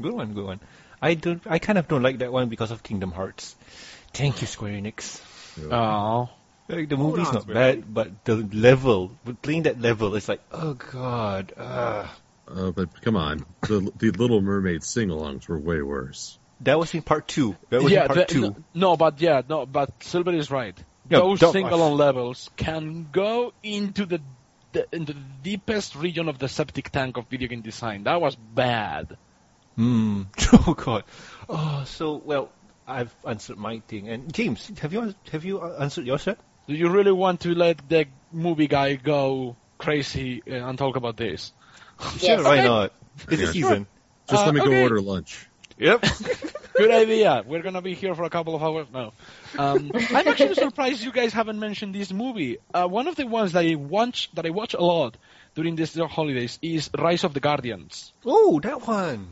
[0.00, 0.60] Good one, good one.
[1.00, 1.42] I don't.
[1.46, 3.54] I kind of don't like that one because of Kingdom Hearts.
[4.12, 5.20] Thank you, Square Enix.
[5.70, 6.28] Oh,
[6.68, 9.12] Like the movie's not bad, but the level,
[9.42, 11.52] playing that level, it's like, oh god.
[11.56, 12.08] Uh,
[12.46, 16.38] Uh, but come on, the the Little Mermaid sing-alongs were way worse.
[16.60, 17.56] that was in part two.
[17.70, 18.02] That was yeah.
[18.02, 18.40] in part the- two.
[18.42, 20.76] no, no, but yeah, no, but Silver is right.
[21.08, 24.20] Yeah, Those sing-along levels can go into the,
[24.74, 28.04] the into the deepest region of the septic tank of video game design.
[28.04, 29.16] That was bad.
[29.76, 30.22] Hmm.
[30.66, 31.04] Oh god.
[31.48, 32.50] Oh, so well,
[32.86, 34.08] I've answered my thing.
[34.08, 36.38] And James, have you have you uh, answered your set?
[36.68, 41.16] Do you really want to let the movie guy go crazy uh, and talk about
[41.16, 41.52] this?
[42.00, 42.22] Yes.
[42.22, 42.92] Sure, why not?
[43.30, 43.86] It's Yeah, a season.
[44.28, 45.48] Just Uh, let me go order lunch.
[45.78, 46.04] Yep.
[46.76, 47.44] Good idea.
[47.46, 49.12] We're gonna be here for a couple of hours now.
[49.58, 52.58] Um, I'm actually surprised you guys haven't mentioned this movie.
[52.72, 55.16] Uh, one of the ones that I watch that I watch a lot
[55.54, 58.12] during these holidays is Rise of the Guardians.
[58.26, 59.28] oh, that one.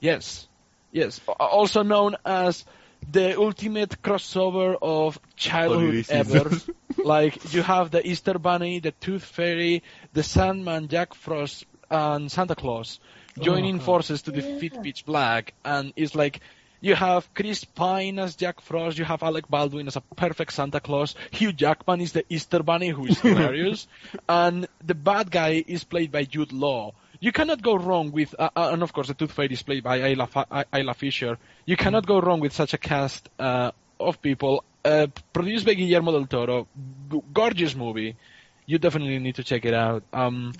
[0.00, 0.46] Yes,
[0.92, 1.20] yes.
[1.26, 2.64] Also known as
[3.10, 6.50] the ultimate crossover of childhood Holiday ever.
[7.04, 9.82] like you have the Easter Bunny, the Tooth Fairy,
[10.12, 13.00] the Sandman, Jack Frost, and Santa Claus
[13.40, 13.84] joining God.
[13.84, 14.80] forces to defeat Yeah.
[14.82, 16.40] Pitch Black, and it's like.
[16.84, 18.98] You have Chris Pine as Jack Frost.
[18.98, 21.14] You have Alec Baldwin as a perfect Santa Claus.
[21.30, 23.88] Hugh Jackman is the Easter Bunny, who is hilarious,
[24.28, 26.92] and the bad guy is played by Jude Law.
[27.20, 29.82] You cannot go wrong with, uh, uh, and of course the Tooth Fairy is played
[29.82, 31.38] by Isla, Fa- I- Isla Fisher.
[31.64, 34.62] You cannot go wrong with such a cast uh, of people.
[34.84, 36.66] Uh, produced by Guillermo del Toro,
[37.10, 38.14] G- gorgeous movie.
[38.66, 40.02] You definitely need to check it out.
[40.12, 40.52] Um,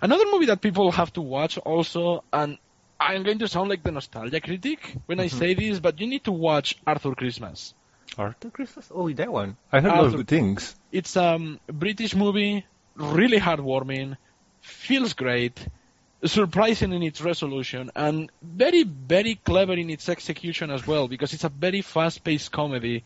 [0.00, 2.58] another movie that people have to watch also, and
[3.02, 6.24] I'm going to sound like the nostalgia critic when I say this, but you need
[6.24, 7.74] to watch Arthur Christmas.
[8.16, 8.90] Arthur Christmas?
[8.94, 9.56] Oh, that one.
[9.72, 10.76] I heard a lot of Arthur- good things.
[10.90, 12.64] It's a um, British movie,
[12.96, 14.16] really heartwarming,
[14.60, 15.66] feels great,
[16.24, 21.44] surprising in its resolution, and very, very clever in its execution as well, because it's
[21.44, 23.04] a very fast-paced comedy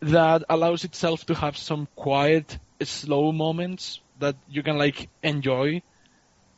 [0.00, 5.82] that allows itself to have some quiet, slow moments that you can like enjoy,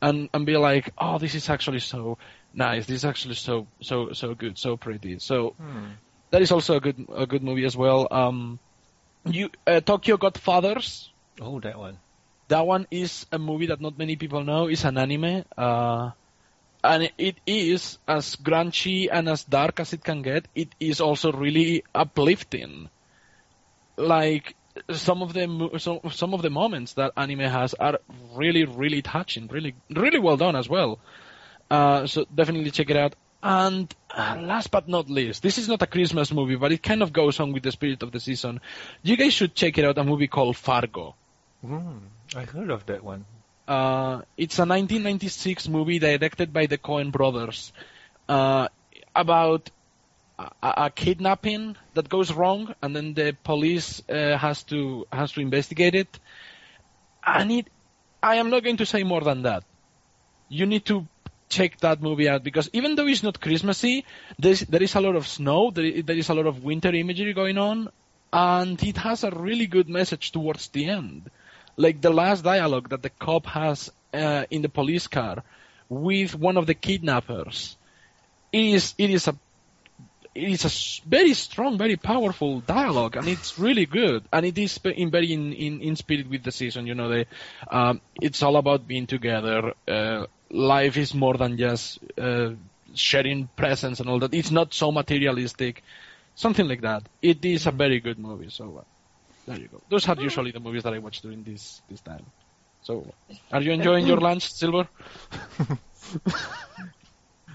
[0.01, 2.17] and and be like, oh, this is actually so
[2.57, 2.85] nice.
[2.85, 5.19] This is actually so so so good, so pretty.
[5.19, 5.55] So
[6.31, 8.07] that is also a good a good movie as well.
[8.11, 8.59] Um,
[9.25, 11.09] you uh, Tokyo Godfathers.
[11.39, 11.99] Oh, that one.
[12.49, 14.67] That one is a movie that not many people know.
[14.67, 16.11] It's an anime, uh,
[16.83, 20.47] and it is as grungy and as dark as it can get.
[20.55, 22.89] It is also really uplifting.
[23.97, 24.55] Like
[24.91, 27.99] some of the mo- some some of the moments that anime has are
[28.35, 30.99] really really touching, really really well done as well.
[31.69, 33.15] Uh, so definitely check it out.
[33.43, 37.03] And uh, last but not least, this is not a Christmas movie, but it kind
[37.03, 38.59] of goes on with the spirit of the season.
[39.03, 39.97] You guys should check it out.
[39.97, 41.15] A movie called Fargo.
[41.65, 41.97] Hmm.
[42.35, 43.25] I heard of that one.
[43.67, 47.73] Uh, it's a 1996 movie directed by the Coen brothers
[48.29, 48.69] uh,
[49.15, 49.69] about
[50.39, 55.41] a, a kidnapping that goes wrong, and then the police uh, has to has to
[55.41, 56.19] investigate it.
[57.25, 57.67] And it,
[58.23, 59.63] I am not going to say more than that.
[60.49, 61.05] You need to
[61.49, 64.05] check that movie out because even though it's not Christmassy,
[64.37, 67.57] there's, there is a lot of snow, there, is a lot of winter imagery going
[67.57, 67.89] on,
[68.31, 71.29] and it has a really good message towards the end.
[71.75, 75.43] Like the last dialogue that the cop has uh, in the police car
[75.89, 77.77] with one of the kidnappers.
[78.51, 79.35] It is, it is a
[80.37, 84.23] it is a very strong, very powerful dialogue, and it's really good.
[84.31, 86.85] And it is in very in, in, in spirit with the season.
[86.85, 87.25] You know, the
[87.69, 89.73] um, it's all about being together.
[89.87, 92.51] Uh, life is more than just uh,
[92.93, 94.33] sharing presents and all that.
[94.33, 95.83] It's not so materialistic,
[96.35, 97.07] something like that.
[97.21, 98.49] It is a very good movie.
[98.49, 98.83] So uh,
[99.45, 99.81] there you go.
[99.89, 102.31] Those are usually the movies that I watch during this this time.
[102.81, 103.15] So,
[103.51, 104.87] are you enjoying your lunch, Silver?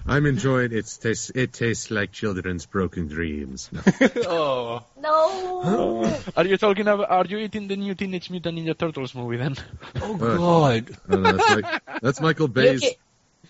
[0.05, 0.85] I'm enjoying it.
[1.01, 3.69] Tastes, it tastes like children's broken dreams.
[3.71, 3.81] No.
[4.27, 4.83] oh.
[4.99, 6.19] No.
[6.37, 7.09] Are you talking about?
[7.09, 9.55] Are you eating the new Teenage Mutant Ninja Turtles movie then?
[10.01, 10.97] Oh Uh, God.
[11.07, 12.91] No, no, that's, like, that's Michael Bay's can-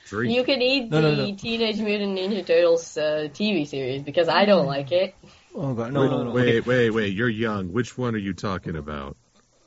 [0.08, 0.32] dream.
[0.32, 1.36] You can eat No, the no, no.
[1.36, 5.16] Teenage Mutant Ninja Turtles uh, TV series because I don't like it.
[5.56, 5.92] Oh God.
[5.92, 6.32] No, wait, no, no.
[6.32, 6.60] wait, Okay.
[6.62, 7.14] wait, wait.
[7.14, 7.74] You're young.
[7.74, 9.18] Which one are you talking about?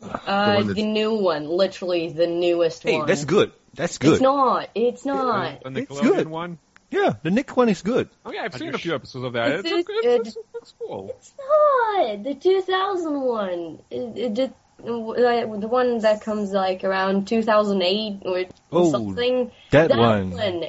[0.02, 3.06] Uh, one the, new one, literally the newest Hey, one.
[3.08, 3.50] that's good.
[3.74, 4.12] That's good.
[4.14, 4.68] It's not.
[4.74, 5.62] It's not.
[5.64, 6.26] The It's Nickelodeon good.
[6.28, 6.58] one.
[6.90, 8.08] Yeah, the Nick one is good.
[8.24, 9.48] Oh yeah, I've Are seen a few sh- episodes of that.
[9.48, 11.10] It's- It's, it's, it's- it's, it's cool.
[11.10, 13.78] It's not the 2000 one.
[13.90, 19.50] It, it did, uh, the one that comes like around 2008 or Oh, something.
[19.70, 20.64] that that one.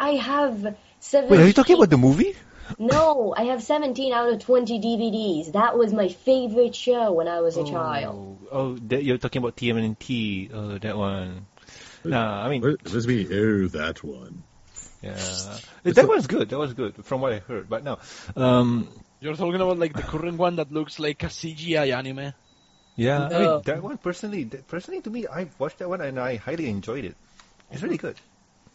[0.00, 1.30] I have seven.
[1.30, 2.34] Wait, are you talking about the movie?
[2.78, 5.52] No, I have 17 out of 20 DVDs.
[5.52, 8.38] That was my favorite show when I was a child.
[8.52, 10.50] Oh, oh that, you're talking about TMNT.
[10.52, 11.46] Oh, that one.
[12.04, 13.26] Nah, I mean, What does me?
[13.32, 14.42] Oh, that one.
[15.02, 16.48] Yeah, that was good.
[16.50, 17.68] That was good from what I heard.
[17.68, 17.98] But no,
[18.36, 18.88] um,
[19.20, 22.32] You're talking about like the current one that looks like a CGI anime.
[22.96, 26.18] yeah, I mean that one personally, that, personally to me, I watched that one and
[26.18, 27.16] I highly enjoyed it.
[27.70, 28.16] It's really good.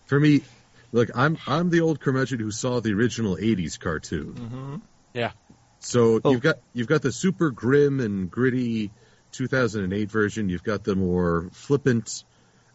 [0.05, 0.41] For me,
[0.91, 4.33] look, I'm I'm the old curmudgeon who saw the original '80s cartoon.
[4.33, 4.75] hmm
[5.13, 5.31] Yeah.
[5.79, 6.31] So Oh.
[6.31, 8.91] you've got you've got the super grim and gritty
[9.31, 10.49] 2008 version.
[10.49, 12.23] You've got the more flippant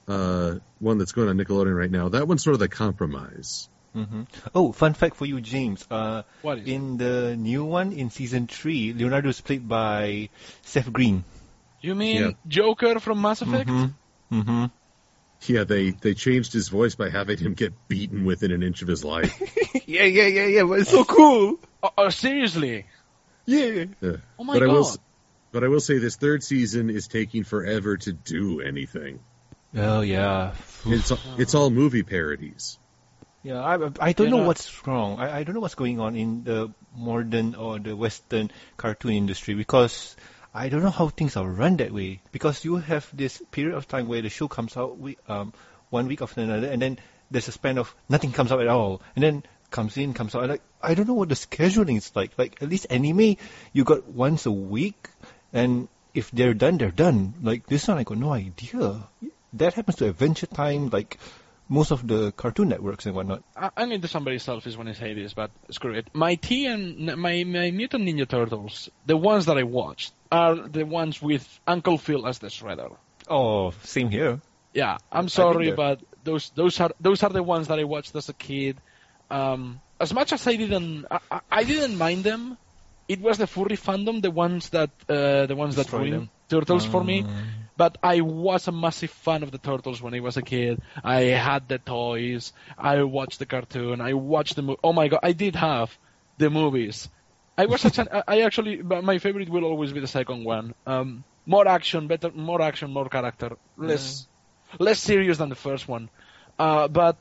[0.09, 2.09] uh, one that's going on Nickelodeon right now.
[2.09, 3.69] That one's sort of the compromise.
[3.95, 4.23] hmm
[4.55, 5.87] Oh, fun fact for you, James.
[5.91, 6.73] Uh, What is it?
[6.73, 10.29] in the new one in season three, Leonardo is played by
[10.63, 11.25] Seth Green.
[11.81, 12.31] You mean Yeah.
[12.47, 13.69] Joker from Mass Effect?
[13.69, 14.41] Mm-hmm.
[14.41, 14.65] Mm-hmm.
[15.47, 18.89] Yeah, they they changed his voice by having him get beaten within an inch of
[18.89, 19.33] his life.
[19.87, 20.63] yeah, yeah, yeah, yeah.
[20.65, 21.61] But it's so cool.
[21.83, 22.87] Oh, oh, seriously?
[23.47, 23.85] Yeah.
[24.03, 24.17] Yeah.
[24.39, 24.73] Oh my but I god.
[24.75, 24.91] will
[25.53, 29.21] but I will say this third season is taking forever to do anything.
[29.77, 30.55] Oh yeah.
[30.87, 32.79] It's it's all movie parodies.
[33.43, 35.19] Yeah, I I don't You know know- what's wrong.
[35.19, 39.55] I, I don't know what's going on in the modern or the Western cartoon industry
[39.55, 40.17] because
[40.55, 42.21] I don't know how things are run that way.
[42.33, 45.53] Because you have this period of time where the show comes out we, um,
[45.91, 46.99] one week after another, and then
[47.31, 50.49] there's a span of nothing comes out at all, and then comes in, comes out.
[50.49, 52.33] Like I don't know what the scheduling is like.
[52.39, 53.37] Like at least anime,
[53.73, 55.09] you got once a week,
[55.53, 57.35] and if they're done, they're done.
[57.43, 59.07] Like this one, I got no idea.
[59.55, 61.19] That happens to Adventure Time, like
[61.69, 63.43] most of the Cartoon Networks and whatnot.
[63.57, 66.09] I, I need to somebody selfish when I say this, but screw it.
[66.13, 70.85] My T and my my Mutant Ninja Turtles, the ones that I watched, are the
[70.85, 72.97] ones with Uncle Phil as the Shredder.
[73.29, 74.41] Oh, same here.
[74.75, 78.29] Yeah, I'm sorry, but those those are those are the ones that I watched as
[78.29, 78.77] a kid.
[79.31, 82.57] Um, as much as I didn't, I, I- didn't mind them.
[83.09, 86.31] It was the furry fandom, the ones that uh, the ones that Destroyed ruined them.
[86.49, 87.25] turtles for me.
[87.79, 87.85] Mm.
[87.85, 90.83] But I was a massive fan of the turtles when I was a kid.
[91.05, 92.53] I had the toys.
[92.77, 94.01] I watched the cartoon.
[94.01, 94.81] I watched the movie.
[94.83, 95.97] Oh my god, I did have
[96.39, 97.09] the movies.
[97.57, 98.09] I was such an.
[98.13, 100.75] I I actually, my favorite will always be the second one.
[100.87, 104.29] Um, more action, better, more action, more character, less,
[104.79, 106.11] less serious than the first one.
[106.59, 107.17] Uh, but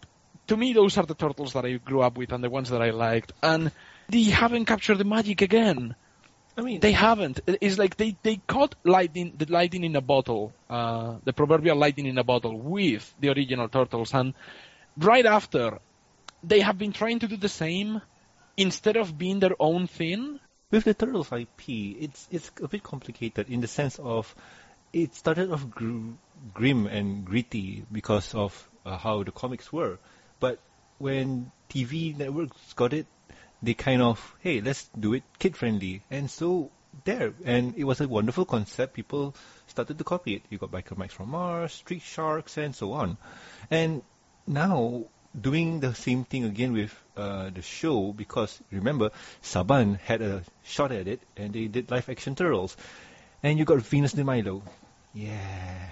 [0.48, 2.82] to me, those are the turtles that I grew up with and the ones that
[2.82, 3.32] I liked.
[3.42, 3.72] And
[4.10, 5.96] they haven't captured the magic again.
[6.58, 7.40] I mean, They haven't.
[7.48, 12.08] It's like they, they caught lightning, the lightning in a bottle, uh, the proverbial lightning
[12.08, 14.34] in a bottle with the original turtles, and
[14.98, 15.80] right after,
[16.44, 18.02] they have been trying to do the same
[18.58, 20.40] instead of being their own thing.
[20.72, 21.70] with the Turtles IP,
[22.02, 24.34] it's it's a bit complicated in the sense of
[24.92, 26.12] it started off gr-
[26.54, 30.00] grim and gritty because of uh, how the comics were,
[30.40, 30.60] but
[30.98, 33.06] when TV networks got it,
[33.62, 36.72] they kind of hey let's do it kid friendly, and so
[37.04, 38.94] there, and it was a wonderful concept.
[38.94, 39.36] People
[39.68, 40.44] started to copy it.
[40.50, 43.18] You got Biker Mice from Mars, Street Sharks, and so on,
[43.70, 44.02] and
[44.46, 45.06] now
[45.40, 49.12] doing the same thing again with uh, the show because remember
[49.44, 52.76] Saban had a shot at it and they did live action turtles,
[53.44, 54.64] and you got Venus de Milo.
[55.14, 55.90] Yeah.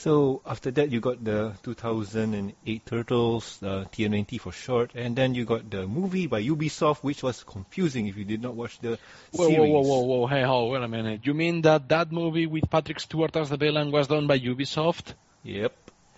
[0.00, 5.44] So after that, you got the 2008 Turtles, uh, TMNT for short, and then you
[5.44, 8.98] got the movie by Ubisoft, which was confusing if you did not watch the
[9.32, 9.58] Whoa, series.
[9.58, 10.26] whoa, whoa, whoa, whoa!
[10.26, 11.20] Hey, hold, wait a minute.
[11.24, 15.12] You mean that that movie with Patrick Stewart as the villain was done by Ubisoft?
[15.42, 15.74] Yep,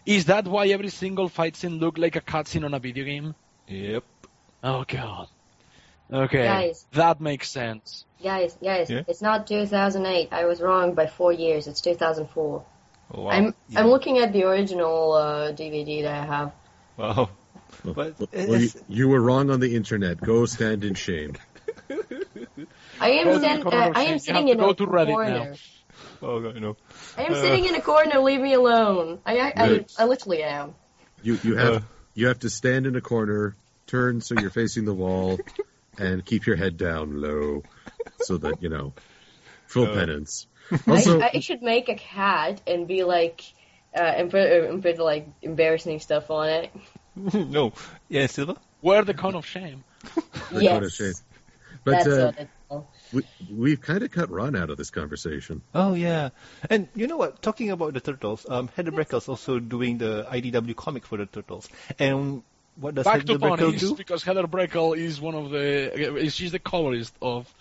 [0.07, 3.35] Is that why every single fight scene looked like a cutscene on a video game?
[3.67, 4.05] yep.
[4.63, 5.27] Oh god.
[6.13, 6.87] Okay, Guys.
[6.93, 8.05] that makes sense.
[8.23, 9.03] Guys, guys, Yeah?
[9.09, 10.29] it's not 2008.
[10.31, 11.67] I was wrong by four years.
[11.67, 12.65] It's 2004.
[13.13, 13.29] Wow.
[13.31, 13.81] I'm Yeah.
[13.81, 16.53] I'm looking at the original uh, DVD that I have.
[16.97, 17.31] Wow.
[17.85, 20.21] But well, you, you were wrong on the internet.
[20.21, 21.35] Go stand in shame.
[23.01, 25.15] I am Go stand, uh, I am sitting in a to Reddit now.
[25.15, 25.55] corner.
[26.23, 26.77] Oh god, no.
[27.17, 27.41] I am Uh.
[27.41, 28.21] sitting in a corner.
[28.21, 29.19] Leave me alone.
[29.27, 30.75] I I, I, I literally am.
[31.23, 31.81] You you have Uh.
[32.15, 33.57] you have to stand in a corner,
[33.87, 35.41] turn so you're facing the wall,
[35.99, 37.63] and keep your head down low,
[38.21, 38.93] so that you know
[39.67, 39.95] full Uh.
[39.95, 40.47] penance.
[40.87, 43.43] Also, I, I should make a cat and be like,
[43.95, 46.71] uh, and put uh, and put like embarrassing stuff on it.
[47.35, 47.73] no.
[48.09, 48.57] Yeah, Silver?
[48.81, 49.85] Wear the cone of shame.
[50.51, 51.13] Like, yes, what a shame.
[51.85, 52.87] but that's uh, what it's called.
[53.13, 55.63] we, we've kind of cut Ron out of this conversation.
[55.75, 56.31] Oh yeah.
[56.69, 57.41] And you know what?
[57.41, 61.71] Talking about the Turtles, um, Heather Breckel's also doing the IDW comic for the Turtles.
[61.99, 62.43] And
[62.77, 63.95] what does Back Heather Breckel ponies, do?
[63.95, 67.53] because Heather Breckel is one of the, uh, she's the colorist of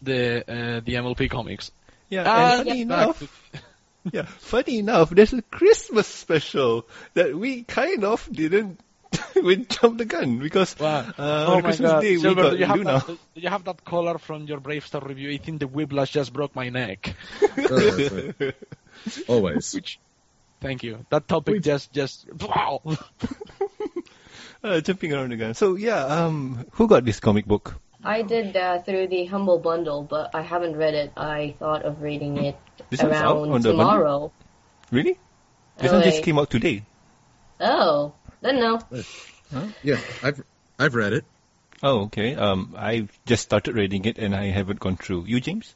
[0.00, 1.70] the uh, the MLP comics.
[2.10, 3.60] Yeah, Ah, and funny yeah, enough, to-
[4.12, 8.80] yeah, funny enough, there's a Christmas special that we kind of didn't
[9.42, 11.00] we jumped the gun because Wow.
[11.00, 12.92] uh, oh on Christmas god, Day we Silver, got do you have Luna.
[12.92, 13.06] that?
[13.06, 15.30] Do you have that collar from your BraveStarr review?
[15.30, 17.14] I think the whiplash just broke my neck.
[17.56, 18.54] Right.
[19.28, 19.74] Always.
[19.74, 19.98] Which,
[20.60, 21.06] thank you.
[21.10, 22.82] That topic We- just just wow.
[24.62, 25.54] uh, jumping around again.
[25.54, 27.76] So yeah, um, who got this comic book?
[28.04, 31.12] I did uh, through the Humble Bundle, but I haven't read it.
[31.16, 32.56] I thought of reading it
[32.90, 33.72] This one's out around on the bundle?
[33.72, 34.32] tomorrow.
[34.90, 35.18] Really?
[35.78, 36.82] This Oh, one just came out today.
[37.60, 38.80] Oh, then no.
[39.82, 40.42] Yeah, I've
[40.78, 41.24] I've read it.
[41.82, 42.34] Oh, okay.
[42.34, 45.24] Um, I just started reading it and I haven't gone through.
[45.26, 45.74] You, James?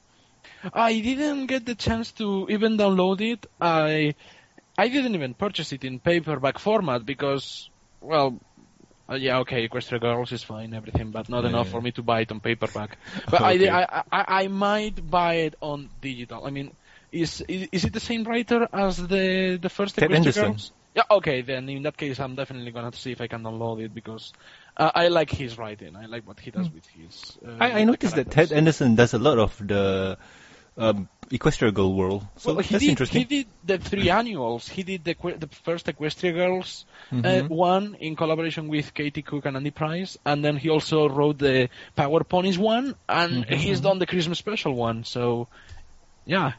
[0.75, 3.47] I didn't get the chance to even download it.
[3.61, 4.15] I
[4.79, 7.69] I didn't even purchase it in paperback format because,
[8.01, 8.39] well,
[9.13, 11.73] uh, yeah, okay, Equestria Girls is fine, everything, but not Yeah, enough yeah.
[11.73, 12.99] for me to buy it on paperback.
[13.31, 13.69] But Okay.
[13.69, 16.47] I, I, I, I might buy it on digital.
[16.47, 16.73] I mean,
[17.11, 20.11] is is, is it the same writer as the the first Ted.
[20.11, 20.73] Girls?
[20.95, 23.95] Yeah, okay, then in that case, I'm definitely gonna see if I can download it
[23.95, 24.33] because
[24.77, 25.97] uh, I like his writing.
[25.97, 27.39] I like what he does with his.
[27.47, 28.31] Uh, I, I noticed that.
[28.31, 30.19] Ted Anderson does a lot of the
[30.79, 32.27] um, Equestria Girl world.
[32.37, 33.19] So well, he that's did, interesting.
[33.21, 34.69] He did the three annuals.
[34.69, 37.49] He did the the first Equestria Girls uh, Mhm.
[37.49, 41.69] one in collaboration with Katie Cook and Andy Price, and then he also wrote the
[41.97, 45.05] Power Ponies one, and Mhm, he's done the Christmas special one.
[45.05, 45.49] So,
[46.27, 46.53] yeah,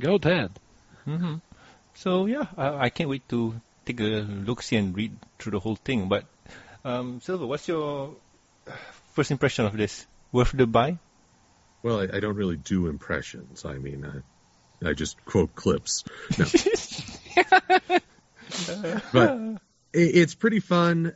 [0.00, 0.50] go Ted.
[1.04, 1.36] hmm
[1.94, 3.54] So yeah, I, I can't wait to
[3.84, 6.08] take a look see and read through the whole thing.
[6.08, 6.24] But
[6.84, 8.14] um, Silver, what's your
[9.14, 10.06] first impression of this?
[10.32, 10.98] Worth the buy?
[11.82, 13.64] Well, I, I don't really do impressions.
[13.64, 16.04] I mean, I, I just quote clips.
[16.38, 16.44] No.
[19.12, 19.38] but
[19.92, 21.14] it, it's pretty fun.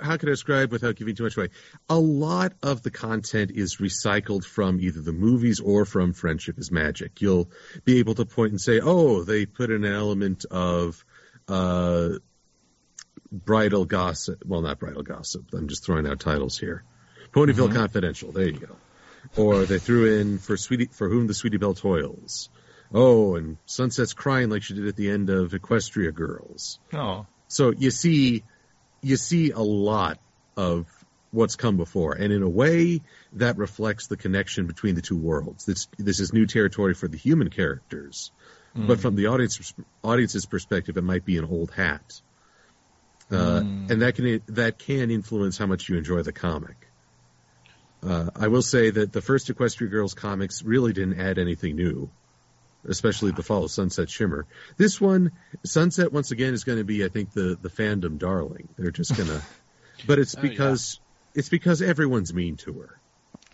[0.00, 1.48] How can I describe without giving too much away?
[1.88, 6.70] A lot of the content is recycled from either the movies or from Friendship is
[6.70, 7.20] Magic.
[7.20, 7.48] You'll
[7.84, 11.04] be able to point and say, oh, they put in an element of
[11.48, 12.10] uh,
[13.30, 14.42] bridal gossip.
[14.44, 15.46] Well, not bridal gossip.
[15.52, 16.82] I'm just throwing out titles here.
[17.32, 18.32] Ponyville Confidential.
[18.32, 18.76] There you go.
[19.36, 22.50] Or they threw in for Sweetie, for whom the Sweetie Belle toils.
[22.92, 26.78] Oh, and Sunset's crying like she did at the end of Equestria Girls.
[26.92, 28.44] Oh, So you see,
[29.02, 30.18] you see a lot
[30.56, 30.86] of
[31.32, 35.64] what's come before, and in a way, that reflects the connection between the two worlds.
[35.64, 38.30] This this is new territory for the human characters,
[38.74, 39.74] but from the audience
[40.04, 42.20] audience's perspective, it might be an old hat,
[43.32, 46.83] uh, and that can that can influence how much you enjoy the comic.
[48.04, 52.10] Uh, I will say that the first Equestria Girls comics really didn't add anything new,
[52.86, 54.46] especially the fall of Sunset Shimmer.
[54.76, 55.32] This one,
[55.64, 58.68] Sunset, once again, is going to be, I think, the, the fandom darling.
[58.76, 59.42] They're just going to,
[60.06, 60.48] but it's Oh, yeah.
[60.50, 61.00] because,
[61.34, 62.98] it's because everyone's mean to her.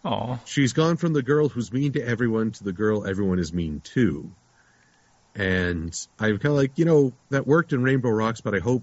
[0.05, 3.53] oh, She's gone from the girl who's mean to everyone to the girl everyone is
[3.53, 4.33] mean to.
[5.35, 8.83] And I'm kind of like, you know, that worked in Rainbow Rocks, but I hope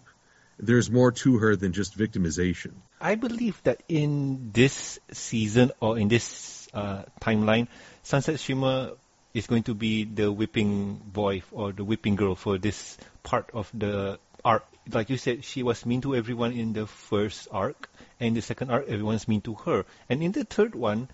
[0.58, 2.72] there's more to her than just victimization.
[3.00, 7.68] I believe that in this season or in this uh, timeline,
[8.02, 8.94] Sunset Shimmer
[9.34, 13.70] is going to be the whipping boy or the whipping girl for this part of
[13.74, 14.66] the arc.
[14.92, 17.90] Like you said, she was mean to everyone in the first arc,
[18.20, 19.86] and the second arc, everyone's mean to her.
[20.10, 21.10] And in the third one,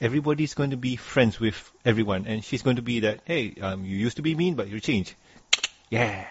[0.00, 3.84] everybody's going to be friends with everyone, and she's going to be that, hey, um,
[3.84, 5.14] you used to be mean, but you changed.
[5.90, 6.26] Yeah.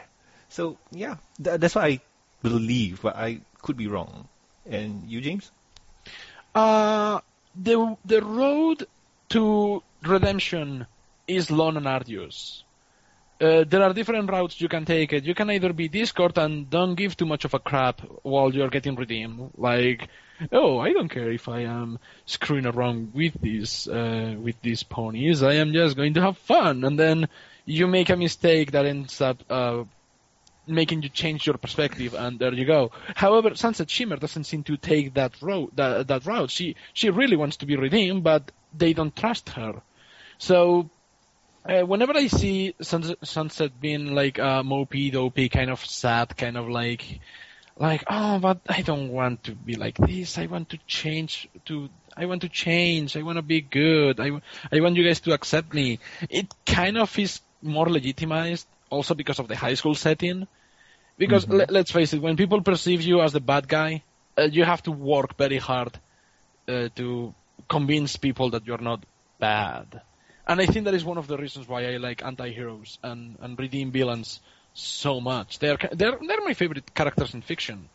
[0.50, 2.02] So yeah, tha that's what I
[2.42, 4.28] believe, but I could be wrong.
[4.70, 5.52] And you, James?
[6.54, 7.20] Uh,
[7.56, 8.86] the the road
[9.30, 10.86] to redemption
[11.28, 12.64] is long and arduous.
[13.40, 15.24] Uh, there are different routes you can take it.
[15.24, 18.70] You can either be Discord and don't give too much of a crap while you're
[18.70, 19.50] getting redeemed.
[19.58, 20.10] Like,
[20.52, 21.98] oh, I don't care if I am
[22.28, 25.42] screwing around with these uh, with these ponies.
[25.42, 26.84] I am just going to have fun.
[26.84, 27.30] And then
[27.66, 29.86] you make a mistake that ends up uh,
[30.68, 32.92] making you change your perspective, and there you go.
[33.16, 35.76] However, Sunset Shimmer doesn't seem to take that route.
[35.76, 36.52] That, that route.
[36.52, 39.82] She she really wants to be redeemed, but they don't trust her.
[40.38, 40.90] So
[41.66, 46.58] uh, whenever I see Sunset, Sunset being like a mopey, dopey, kind of sad, kind
[46.58, 47.20] of like,
[47.78, 50.38] like, oh, but I don't want to be like this.
[50.38, 53.16] I want to change to, I want to change.
[53.16, 54.20] I want to be good.
[54.20, 54.42] I,
[54.72, 56.00] I want you guys to accept me.
[56.30, 60.48] It kind of is more legitimized also because of the high school setting.
[61.18, 61.58] Because Mhm.
[61.60, 64.04] let, let's face it, when people perceive you as the bad guy,
[64.38, 66.00] uh, you have to work very hard
[66.68, 67.34] uh, to
[67.68, 69.04] convince people that you're not
[69.40, 70.02] bad.
[70.48, 73.60] And I think that is one of the reasons why I like anti-heroes and, and
[73.60, 74.40] redeem villains
[74.74, 75.60] so much.
[75.60, 77.90] They're, they're, they're my favorite characters in fiction.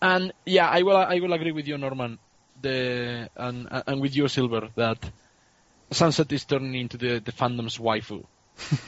[0.00, 2.18] And yeah, I will, I will agree with you, Norman,
[2.60, 4.98] the, and, and with you, Silver, that
[5.92, 8.24] Sunset is turning into the, the fandom's waifu.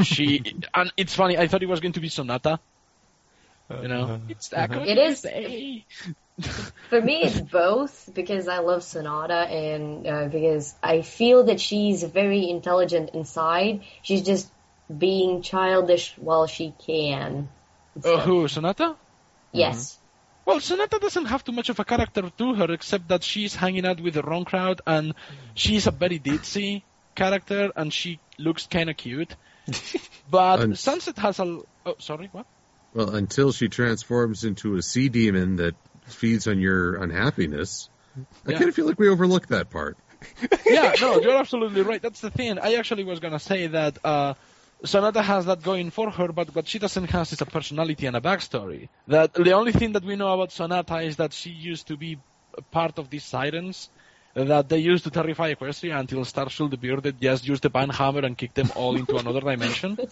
[0.02, 0.42] She,
[0.74, 2.60] and it's funny, I thought it was going to be Sonata,
[3.70, 4.04] you know?
[4.04, 4.80] Uh, It's that uh-huh.
[4.80, 4.88] good.
[4.88, 5.86] It is- day.
[6.88, 12.02] For me, it's both because I love Sonata and uh, because I feel that she's
[12.02, 13.82] very intelligent inside.
[14.02, 14.50] She's just
[14.88, 17.48] being childish while she can.
[18.02, 18.96] Uh, who, Sonata?
[19.52, 19.98] Yes.
[20.46, 23.86] Well, Sonata doesn't have too much of a character to her, except that she's hanging
[23.86, 25.14] out with the wrong crowd, and
[25.54, 26.82] she's a very ditzy
[27.14, 29.34] character, and she looks kind of cute.
[30.30, 31.60] But And- Sunset has a.
[31.86, 32.46] Oh, sorry, what?
[32.94, 37.88] Well, until she transforms into a sea demon that feeds on your unhappiness,
[38.46, 38.58] I Yeah.
[38.58, 39.96] kind of feel like we overlooked that part.
[40.66, 42.02] yeah, no, you're absolutely right.
[42.02, 42.58] That's the thing.
[42.58, 44.34] I actually was gonna say that uh,
[44.84, 48.16] Sonata has that going for her, but what she doesn't have is a personality and
[48.16, 48.88] a backstory.
[49.08, 52.18] That the only thing that we know about Sonata is that she used to be
[52.70, 53.88] part of these sirens
[54.34, 58.24] that they used to terrify Equestria until Star Swirl the Bearded just used the banhammer
[58.24, 59.98] and kicked them all into another dimension.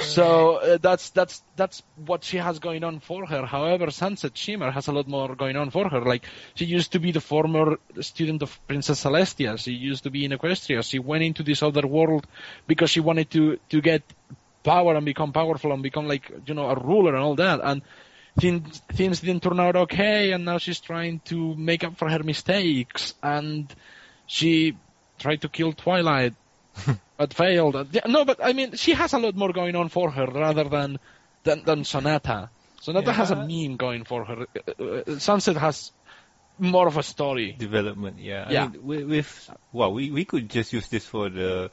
[0.00, 3.44] So uh, that's that's that's what she has going on for her.
[3.44, 6.00] However, Sunset Shimmer has a lot more going on for her.
[6.00, 6.24] Like
[6.54, 9.58] she used to be the former student of Princess Celestia.
[9.58, 10.82] She used to be in Equestria.
[10.82, 12.26] She went into this other world
[12.66, 14.02] because she wanted to to get
[14.62, 17.60] power and become powerful and become like you know a ruler and all that.
[17.62, 17.82] And
[18.38, 20.32] things things didn't turn out okay.
[20.32, 23.14] And now she's trying to make up for her mistakes.
[23.22, 23.72] And
[24.26, 24.80] she
[25.18, 26.34] tried to kill Twilight
[27.16, 27.76] but failed.
[28.06, 30.98] No, but I mean, she has a lot more going on for her rather than
[31.44, 32.50] than, than Sonata.
[32.80, 33.46] Sonata has a Yeah.
[33.68, 34.46] meme going for her.
[34.78, 35.92] Uh, uh, Sunset has
[36.58, 37.52] more of a story.
[37.52, 38.18] development.
[38.18, 38.44] Yeah.
[38.48, 38.68] I Yeah.
[38.68, 41.70] mean, with, with well, we we could just use this for the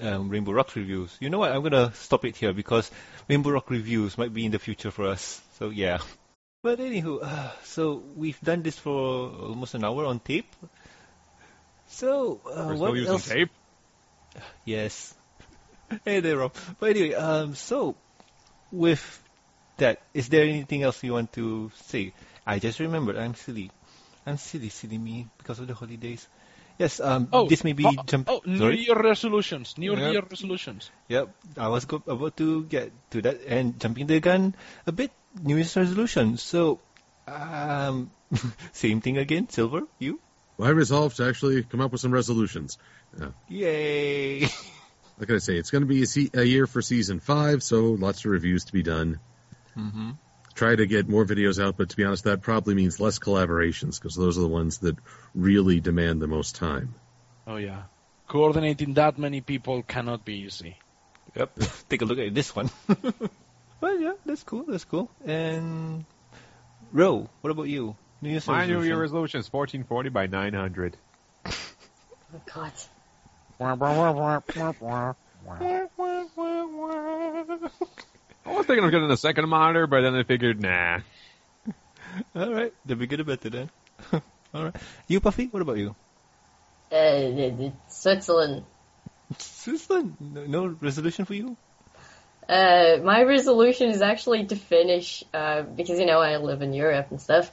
[0.00, 1.16] um, Rainbow Rock reviews.
[1.20, 1.52] You know what?
[1.52, 2.90] I'm gonna stop it here because
[3.28, 5.40] Rainbow Rock reviews might be in the future for us.
[5.58, 5.98] So yeah.
[6.62, 10.50] But anywho, uh, so we've done this for almost an hour on tape.
[11.88, 13.28] So uh, We're what still using else?
[13.28, 13.50] tape.
[14.64, 15.14] Yes.
[16.04, 16.52] hey there, Rob.
[16.78, 17.94] But anyway, um, so
[18.72, 19.00] with
[19.78, 22.12] that, is there anything else you want to say?
[22.46, 23.16] I just remembered.
[23.16, 23.70] I'm silly.
[24.26, 26.26] I'm silly, silly me, because of the holidays.
[26.78, 27.00] Yes.
[27.00, 27.28] Um.
[27.32, 28.28] Oh, this may be oh, jump.
[28.28, 28.78] oh, New Sorry.
[28.84, 29.78] Year resolutions.
[29.78, 30.12] New Yep.
[30.12, 30.90] Year resolutions.
[31.08, 31.30] Yep.
[31.56, 34.54] I was go- about to get to that and jumping the gun
[34.86, 35.12] a bit.
[35.42, 36.36] New Year's resolution.
[36.36, 36.80] So,
[37.26, 38.10] um,
[38.72, 39.48] same thing again.
[39.48, 40.20] Silver, you.
[40.60, 42.78] I resolved to actually come up with some resolutions.
[43.48, 44.48] Yay!
[45.18, 47.92] Like I say, it's going to be a, se- a year for season five, so
[47.92, 49.18] lots of reviews to be done.
[49.74, 50.10] mm-hmm.
[50.54, 53.98] Try to get more videos out, but to be honest, that probably means less collaborations
[53.98, 54.96] because those are the ones that
[55.34, 56.94] really demand the most time.
[57.46, 57.84] Oh yeah.
[58.28, 60.76] Coordinating that many people cannot be easy.
[61.34, 61.58] Yep.
[61.88, 62.70] Take a look at this one.
[63.80, 64.64] Well, yeah, that's cool.
[64.66, 65.10] That's cool.
[65.24, 66.04] And
[66.92, 67.96] Ro, what about you?
[68.22, 68.98] New Year's My New Year resolution.
[68.98, 70.96] resolution is 1440 by 900.
[71.46, 71.50] Oh,
[72.54, 72.72] God.
[73.58, 73.72] I
[78.52, 81.00] was thinking of getting a second monitor, but then I figured, nah.
[82.34, 83.70] All right, the bigger the better then.
[84.54, 84.76] All right,
[85.08, 85.94] you Puffy, what about you?
[86.92, 88.64] Uh, Switzerland.
[89.38, 91.56] Switzerland, no, no resolution for you?
[92.48, 97.08] Uh, my resolution is actually to finish, uh, because, you know, I live in Europe
[97.10, 97.50] and stuff.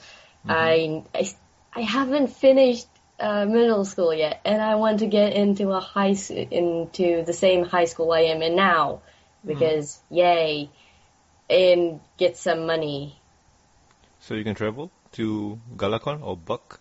[0.47, 1.31] I, I,
[1.73, 2.87] I haven't finished,
[3.19, 7.65] uh, middle school yet, and I want to get into a high, into the same
[7.65, 9.01] high school I am in now.
[9.45, 10.69] Because, yay.
[11.49, 13.19] and get some money.
[14.19, 16.79] So you can travel to Galacon or Buck.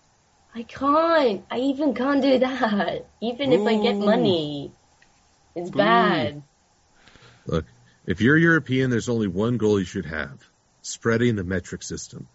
[0.55, 1.45] I can't.
[1.51, 3.07] I even can't do that.
[3.21, 4.71] Even if I get money,
[5.57, 5.73] it's Ooh.
[5.73, 6.43] bad.
[8.07, 10.39] Look, if you're European, there's only one goal you should have:
[10.83, 12.29] spreading the metric system.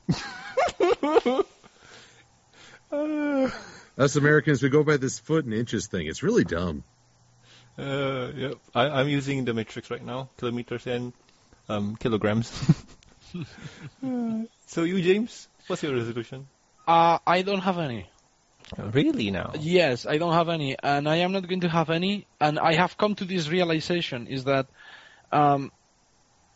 [2.92, 3.50] Uh,
[3.98, 6.08] Us Americans, we go by this foot and inches thing.
[6.08, 6.84] It's really dumb.
[7.78, 8.54] uh, yep.
[8.76, 11.14] I, I'm using the matrix right now, kilometers and
[11.70, 12.52] um, kilograms.
[14.04, 16.48] Uh, so you, James, what's your resolution?
[16.88, 18.08] Uh, I don't have any.
[18.78, 19.52] Really now?
[19.60, 22.28] Yes, I don't have any, and I am not going to have any.
[22.40, 24.68] And I have come to this realization: is that,
[25.32, 25.72] um,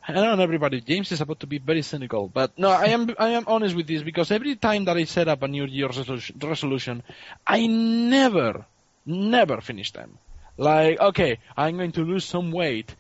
[0.08, 0.82] I don't know everybody.
[0.82, 3.14] James is about to be very cynical, but no, I am.
[3.20, 5.98] I am honest with this because every time that I set up a New Year's
[5.98, 7.04] resolution, resolution
[7.46, 8.66] I never,
[9.06, 10.18] never finish them.
[10.58, 12.96] Like, okay, I'm going to lose some weight.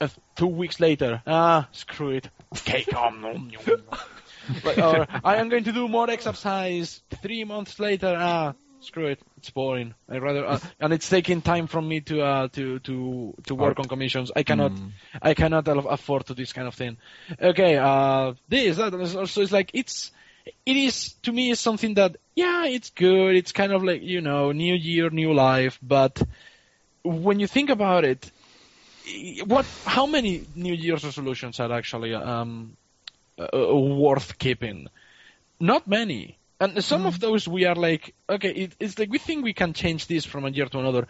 [0.00, 2.28] Uh, two weeks later, ah, screw it.
[2.64, 3.52] Cake on.
[4.64, 7.00] Like, or I am going to do more exercise.
[7.22, 9.20] Three months later, ah, screw it.
[9.38, 9.94] It's boring.
[10.08, 13.78] I rather, uh, and it's taking time from me to uh, to to to work
[13.78, 13.80] Art.
[13.80, 14.30] on commissions.
[14.34, 14.90] I cannot, Mm.
[15.20, 16.96] I cannot afford to this kind of thing.
[17.40, 20.10] Okay, uh, this that is also it's like it's
[20.66, 23.36] it is to me is something that yeah, it's good.
[23.36, 25.78] It's kind of like you know, new year, new life.
[25.82, 26.22] But
[27.04, 28.30] when you think about it,
[29.46, 32.76] what how many New Year's resolutions are actually um,
[33.38, 34.88] uh, worth keeping?
[35.60, 36.38] Not many.
[36.62, 39.72] And some of those we are like, okay, it, it's like we think we can
[39.72, 41.08] change this from a year to another.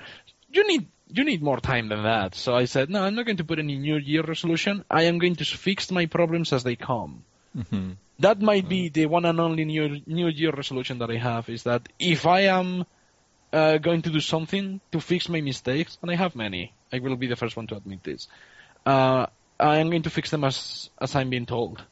[0.51, 2.35] You need you need more time than that.
[2.35, 4.85] So I said, no, I'm not going to put any New Year resolution.
[4.91, 7.25] I am going to fix my problems as they come.
[7.55, 11.51] hmm That might be the one and only New New Year resolution that I have
[11.51, 12.87] is that if I am
[13.53, 17.17] uh, going to do something to fix my mistakes, and I have many, I will
[17.17, 18.29] be the first one to admit this.
[18.87, 19.27] Uh,
[19.61, 21.85] I am going to fix them as as I'm being told.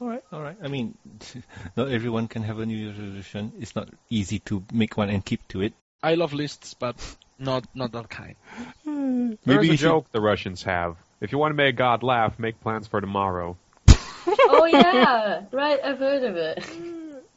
[0.00, 0.56] All right, all right.
[0.62, 0.96] I mean,
[1.76, 3.52] not everyone can have a New Year's resolution.
[3.60, 5.74] It's not easy to make one and keep to it.
[6.02, 6.96] I love lists, but
[7.38, 8.36] not not that kind.
[8.84, 10.96] There's Maybe a you should- joke the Russians have.
[11.20, 13.58] If you want to make God laugh, make plans for tomorrow.
[14.26, 15.78] oh yeah, right.
[15.84, 16.64] I've heard of it.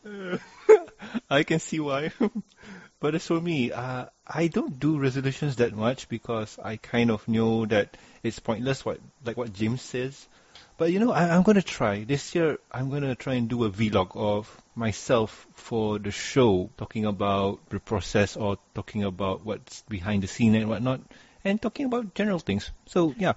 [1.30, 2.12] I can see why.
[3.02, 7.28] but as for me, uh, I don't do resolutions that much because I kind of
[7.28, 8.86] know that it's pointless.
[8.86, 10.28] What like what James says.
[10.84, 12.60] But you know, I, I'm gonna try this year.
[12.70, 17.80] I'm gonna try and do a vlog of myself for the show, talking about the
[17.80, 21.00] process or talking about what's behind the scene and whatnot,
[21.46, 22.70] and talking about general things.
[22.88, 23.36] So yeah,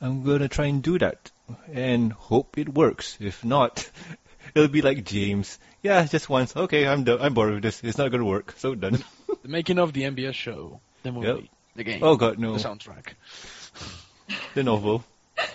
[0.00, 1.30] I'm gonna try and do that
[1.72, 3.16] and hope it works.
[3.20, 3.88] If not,
[4.56, 5.60] it'll be like James.
[5.82, 6.56] Yeah, just once.
[6.56, 7.20] Okay, I'm done.
[7.22, 7.84] I'm bored with this.
[7.84, 8.54] It's not gonna work.
[8.58, 8.98] So done.
[9.42, 11.38] The making of the MBS show, the movie, Yep.
[11.76, 12.54] the game, oh God, no.
[12.58, 13.14] the soundtrack,
[14.54, 15.04] The novel.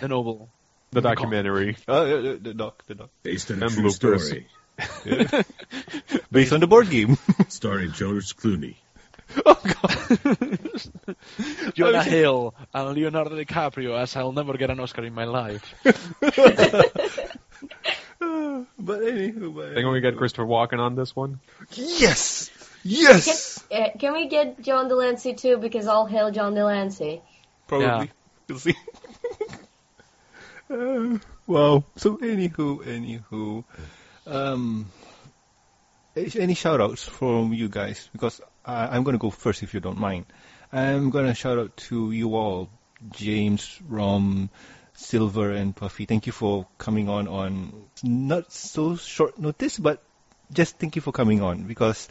[0.00, 0.48] the novel.
[0.96, 1.76] The The documentary.
[1.86, 2.82] Oh, yeah, the, the doc.
[2.86, 3.10] The doc.
[3.22, 3.92] Based on a true bloopers.
[3.92, 4.46] story,
[5.04, 5.42] Yeah.
[6.32, 7.18] Based on the board game.
[7.48, 8.76] starring George Clooney.
[9.44, 10.48] oh God.
[11.74, 12.08] Jonah Okay.
[12.10, 15.74] Hill and Leonardo DiCaprio, as I'll never get an Oscar in my life.
[15.82, 15.92] but
[18.78, 21.40] anywho, but Think we get Christopher Walken on this one?
[21.72, 22.48] Yes.
[22.84, 23.62] Yes.
[23.68, 25.58] Can, uh, can we get John de Lancie too?
[25.58, 27.20] Because I'll hail John de Lancie.
[27.66, 27.86] Probably.
[27.86, 28.06] Yeah.
[28.48, 28.74] We'll see.
[30.68, 31.84] Uh, wow.
[31.96, 33.64] So anywho, anywho,
[34.26, 34.90] um,
[36.16, 38.08] any shout outs from you guys?
[38.12, 40.26] Because I, I'm gonna go first if you don't mind.
[40.72, 42.68] I'm gonna shout out to you all,
[43.12, 44.50] James, Rom,
[44.94, 46.04] Silver, and Puffy.
[46.06, 50.02] Thank you for coming on on not so short notice, but
[50.52, 52.08] just thank you for coming on because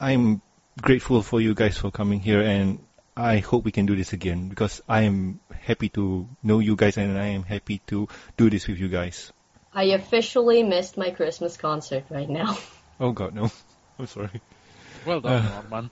[0.00, 0.42] I'm
[0.80, 2.80] grateful for you guys for coming here and
[3.18, 6.96] I hope we can do this again because I am happy to know you guys
[6.96, 8.06] and I am happy to
[8.36, 9.32] do this with you guys.
[9.74, 12.56] I officially missed my Christmas concert right now.
[13.00, 13.48] Oh god, no.
[13.98, 14.40] I'm sorry.
[15.06, 15.62] Well done, Uh.
[15.62, 15.90] Norman.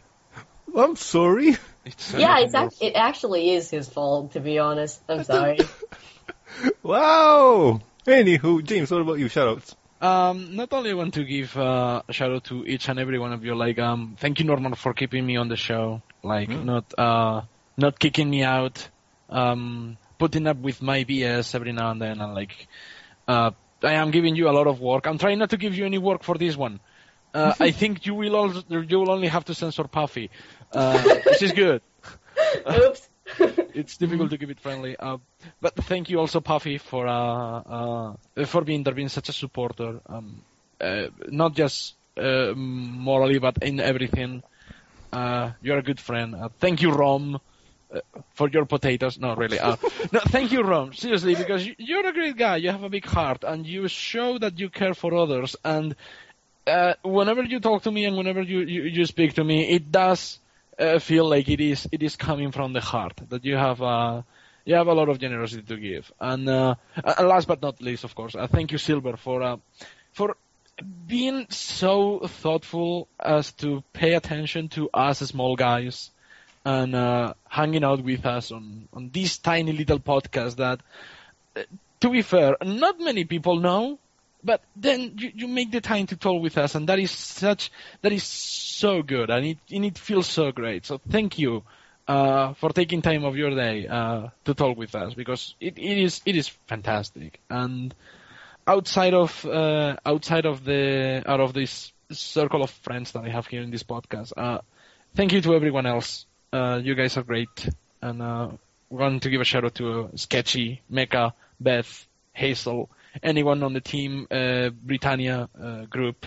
[0.77, 1.57] I'm sorry.
[1.85, 5.01] It's, yeah, it's act- it actually is his fault, to be honest.
[5.09, 5.59] I'm sorry.
[6.83, 7.81] Wow.
[8.07, 9.27] Anywho, James, what about you?
[9.27, 9.75] Shoutouts.
[10.01, 13.19] Um, not only I want to give uh, a shout out to each and every
[13.19, 16.51] one of you, like um, thank you Norman for keeping me on the show, like
[16.51, 16.65] Mm.
[16.65, 17.43] not uh,
[17.77, 18.89] not kicking me out,
[19.29, 22.69] um, putting up with my BS every now and then, and like
[23.29, 23.51] uh,
[23.83, 25.07] I am giving you a lot of work.
[25.07, 26.81] I'm trying not to give you any work for this one.
[27.35, 30.31] Uh, I think you will all, you will only have to censor Puffy,
[30.73, 31.83] uh, which is good.
[32.71, 33.09] Oops.
[33.75, 34.97] it's difficult to keep it friendly.
[34.97, 35.19] Uh,
[35.61, 40.01] but thank you also, Puffy, for uh, uh, for being there, being such a supporter.
[40.07, 40.43] Um,
[40.81, 44.43] uh, not just uh, morally, but in everything.
[45.13, 46.35] Uh, you're a good friend.
[46.35, 47.39] Uh, thank you, Rom,
[47.95, 48.01] uh,
[48.35, 49.19] for your potatoes.
[49.19, 49.59] No, really.
[49.59, 49.77] Uh,
[50.13, 50.93] no, thank you, Rom.
[50.93, 52.57] Seriously, because you, you're a great guy.
[52.57, 55.57] You have a big heart, and you show that you care for others.
[55.65, 55.95] And
[56.67, 59.91] uh, whenever you talk to me and whenever you, you, you speak to me, it
[59.91, 60.39] does
[60.79, 63.21] uh, feel like it is it is coming from the heart.
[63.29, 64.23] That you have uh,
[64.67, 66.13] you have a lot of generosity to give.
[66.21, 69.57] And, uh, and last but not least, of course, uh, thank you, Silver, for uh,
[70.13, 70.37] for
[71.07, 76.11] being so thoughtful as to pay attention to us small guys
[76.65, 80.81] and uh, hanging out with us on, on this tiny little podcast that,
[81.57, 81.63] uh,
[82.01, 83.99] to be fair, not many people know,
[84.43, 87.73] but then you, you make the time to talk with us, and that is such
[88.03, 90.87] that is so good, and it and it feels so great.
[90.87, 91.63] So thank you
[92.07, 95.99] uh, for taking time of your day uh, to talk with us because it, it
[95.99, 97.41] is it is fantastic.
[97.51, 97.95] And
[98.67, 103.47] outside of uh, outside of the out of this circle of friends that I have
[103.47, 104.59] here in this podcast, uh,
[105.15, 106.27] thank you to everyone else.
[106.53, 107.69] Uh, you guys are great,
[108.03, 108.49] and uh,
[108.91, 112.91] want to give a shout out to Sketchy, Mecca, Beth, Hazel,
[113.23, 116.27] anyone on the team, uh, Britannia uh, group,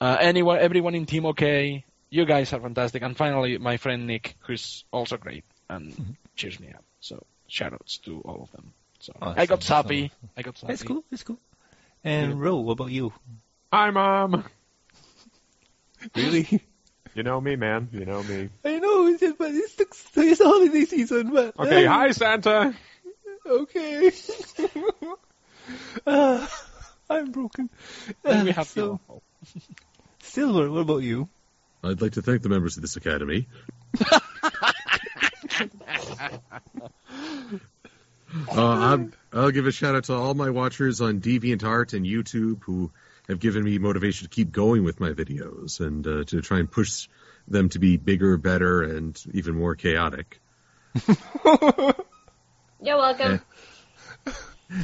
[0.00, 1.84] uh, anyone, everyone in Team OK.
[2.10, 6.68] You guys are fantastic, and finally, my friend Nick, who's also great and cheers me
[6.68, 6.84] up.
[7.00, 8.72] So shout outs to all of them.
[9.00, 10.04] So I got sappy.
[10.04, 10.30] awesome.
[10.36, 10.72] I got sappy.
[10.72, 11.04] That's cool.
[11.10, 11.38] It's cool.
[12.04, 13.12] And Ro, what about you?
[13.72, 14.44] Hi, mom.
[16.14, 16.60] Really?
[17.14, 17.88] You know me, man.
[17.90, 18.50] You know me.
[18.62, 19.86] I know, it's just, but it's the,
[20.20, 22.74] it's the holiday season, but Okay, um, hi, Santa.
[23.46, 24.12] Okay.
[26.06, 26.46] uh,
[27.08, 27.70] I'm broken.
[28.22, 29.22] Then we Uh, have so, you.
[30.22, 30.70] Silver.
[30.70, 31.30] What about you?
[31.82, 33.48] I'd like to thank the members of this academy.
[38.50, 42.62] Uh, I'm, I'll give a shout out to all my watchers on DeviantArt and YouTube
[42.62, 42.92] who
[43.28, 46.70] have given me motivation to keep going with my videos and uh, to try and
[46.70, 47.08] push
[47.48, 50.40] them to be bigger, better, and even more chaotic.
[52.80, 53.40] You're welcome.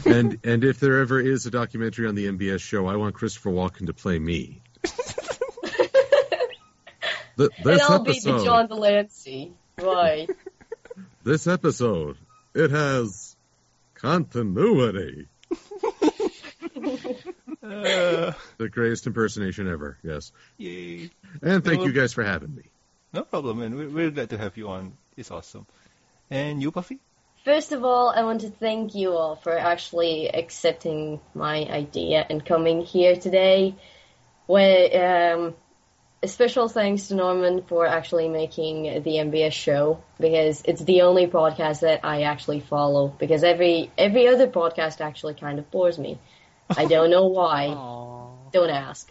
[0.04, 3.50] And and if there ever is a documentary on the MBS show, I want Christopher
[3.50, 4.60] Walken to play me.
[7.36, 9.52] Th- and I'll be the episode, John de Lancie.
[9.80, 10.28] Right.
[11.24, 12.18] this episode,
[12.54, 13.29] it has
[14.00, 15.26] continuity.
[17.62, 20.32] Uh, The greatest impersonation ever, yes.
[20.58, 21.10] yay.
[21.42, 22.64] And thank Well- you guys for having me.
[23.12, 24.92] No problem, and We're, we're glad to have you on.
[25.16, 25.66] It's awesome.
[26.30, 26.98] And you, Puffy?
[27.44, 32.44] First of all, I want to thank you all for actually accepting my idea and
[32.44, 33.74] coming here today.
[34.46, 35.54] Where, um, a
[36.26, 41.80] special thanks to Norman for actually making the MBS show because it's the only podcast
[41.80, 46.18] that I actually follow because every every other podcast actually kind of bores me.
[46.76, 47.68] I don't know why.
[47.68, 48.50] Aw.
[48.52, 49.10] Don't ask.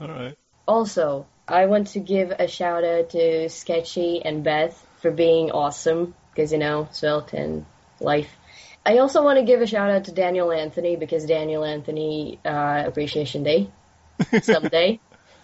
[0.00, 0.36] All right.
[0.66, 6.14] Also, I want to give a shout out to Sketchy and Beth for being awesome
[6.30, 7.66] because you know Svelte and
[8.00, 8.30] life.
[8.84, 12.84] I also want to give a shout out to Daniel Anthony because Daniel Anthony uh,
[12.86, 13.70] Appreciation Day
[14.42, 14.98] someday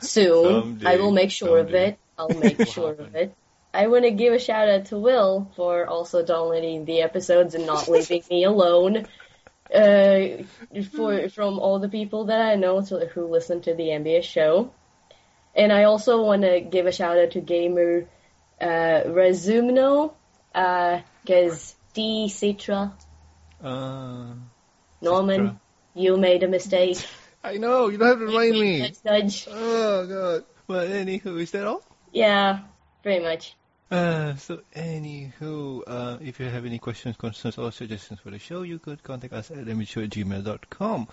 [0.05, 0.61] soon.
[0.63, 1.85] Someday, I will make sure someday.
[1.85, 1.99] of it.
[2.19, 3.35] I'll make sure of it.
[3.73, 7.67] I want to give a shout out to Will for also downloading the episodes and
[7.67, 9.07] not leaving me alone.
[9.75, 10.45] Uh,
[10.93, 14.71] for from all the people that I know to, who listen to the MBS show,
[15.57, 18.07] and I also want to give a shout out to Gamer
[18.61, 18.65] uh,
[19.07, 20.13] Resumno,
[20.53, 22.93] because D Citra
[23.63, 24.35] Uh,
[25.01, 25.61] Norman, Citra.
[25.95, 26.99] you made a mistake.
[27.45, 27.89] I know.
[27.89, 28.93] You don't have to remind me.
[29.05, 29.47] Nudge.
[29.51, 30.45] Oh, God.
[30.67, 31.83] Well, anywho, is that all?
[32.11, 32.61] Yeah,
[33.03, 33.55] pretty much.
[33.91, 38.63] Uh, so anywho, uh, if you have any questions, concerns, or suggestions for the show,
[38.63, 41.07] you could contact us at amateur at gmail.com.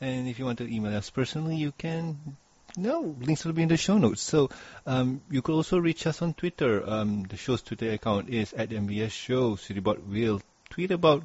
[0.00, 2.36] And if you want to email us personally, you can.
[2.76, 4.22] No, links will be in the show notes.
[4.22, 4.50] So
[4.86, 6.88] um, you could also reach us on Twitter.
[6.88, 9.56] Um, the show's Twitter account is at MBS Show.
[9.56, 11.24] Citybot will tweet about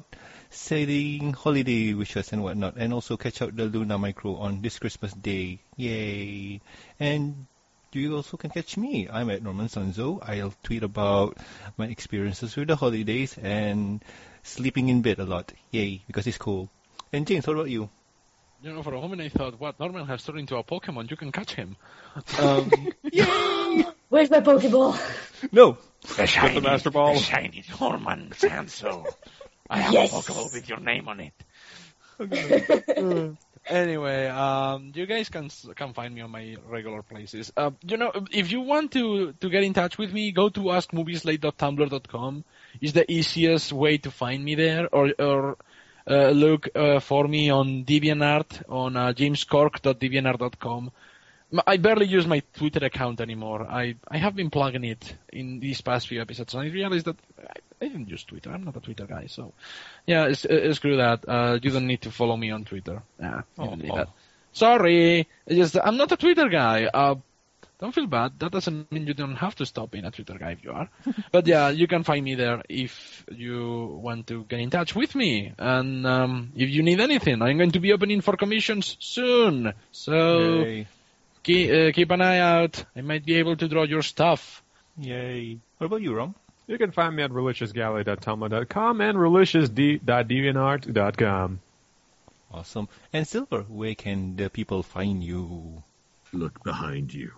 [0.50, 5.12] sailing holiday wishes and whatnot, and also catch out the Luna Micro on this Christmas
[5.12, 5.60] Day.
[5.76, 6.60] Yay!
[6.98, 7.46] And
[7.92, 9.08] you also can catch me.
[9.08, 10.20] I'm at Norman Sanzo.
[10.22, 11.38] I'll tweet about
[11.76, 14.04] my experiences with the holidays and
[14.42, 15.52] sleeping in bed a lot.
[15.70, 16.68] Yay, because it's cool.
[17.12, 17.88] And James, what about you?
[18.62, 21.16] You know, for a moment I thought, what, Norman has turned into a Pokemon, you
[21.16, 21.76] can catch him.
[22.38, 22.70] Um,
[23.10, 23.86] Yay!
[24.08, 24.98] Where's my Pokeball?
[25.52, 25.78] No.
[26.02, 27.16] The Get the Master Ball.
[27.16, 29.06] shiny Norman Sanzo.
[29.68, 30.12] I have Yes.
[30.12, 31.34] a Pokeball with your name on it.
[33.66, 37.52] Anyway, um, you guys can s- can find me on my regular places.
[37.56, 40.60] Uh, you know, if you want to to get in touch with me, go to
[40.60, 42.44] askmovieslate.tumblr.com.
[42.80, 45.58] Is the easiest way to find me there, or or
[46.08, 50.90] uh, look uh, for me on DeviantArt on uh, jamescork.deviantart.com.
[51.66, 53.66] I barely use my Twitter account anymore.
[53.68, 57.16] I, I have been plugging it in these past few episodes, and I realized that
[57.38, 58.50] I, I didn't use Twitter.
[58.50, 59.52] I'm not a Twitter guy, so
[60.06, 61.28] yeah, it's, uh, screw that.
[61.28, 63.02] Uh, you don't need to follow me on Twitter.
[63.18, 64.04] Nah, you Oh, oh.
[64.52, 66.84] Sorry, it's just I'm not a Twitter guy.
[66.86, 67.16] Uh,
[67.80, 68.38] don't feel bad.
[68.38, 70.90] That doesn't mean you don't have to stop being a Twitter guy if you are.
[71.32, 75.14] but yeah, you can find me there if you want to get in touch with
[75.14, 75.54] me.
[75.56, 79.72] And um, if you need anything, I'm going to be opening for commissions soon.
[79.92, 80.88] So Yay.
[81.42, 82.84] Keep, uh, keep an eye out.
[82.96, 84.62] I might be able to draw your stuff.
[84.98, 85.58] Yay.
[85.78, 86.34] What about you, Rom?
[86.66, 91.60] You can find me at reliciousgalley.tumblr.com and reliciousd.deviantart.com.
[92.52, 92.88] Awesome.
[93.12, 95.82] And Silver, where can the people find you?
[96.32, 97.32] Look behind you.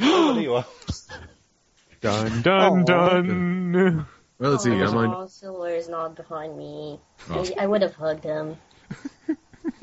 [0.00, 0.66] oh, there you are.
[2.00, 2.84] Dun dun Aw.
[2.84, 4.06] dun.
[4.38, 4.70] Well, let's see.
[4.70, 5.14] I'm on.
[5.14, 7.00] Oh, Silver is not behind me.
[7.28, 7.44] Oh.
[7.58, 8.56] I, I would have hugged him.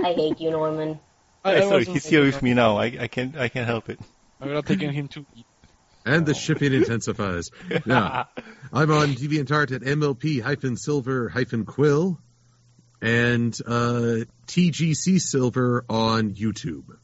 [0.01, 0.97] I hate you, Norman.
[1.45, 2.77] I, Yeah, I sorry, wasn't he's here with thinking me now.
[2.77, 3.99] I, I can't I can't help it.
[3.99, 4.05] of-
[4.41, 5.45] I would have taken him to eat.
[6.05, 7.49] And the shipping intensifies.
[7.85, 8.25] Yeah.
[8.73, 12.19] I'm on DeviantArt at MLP-Silver-Quill
[13.01, 16.97] and uh, TGC Silver on YouTube.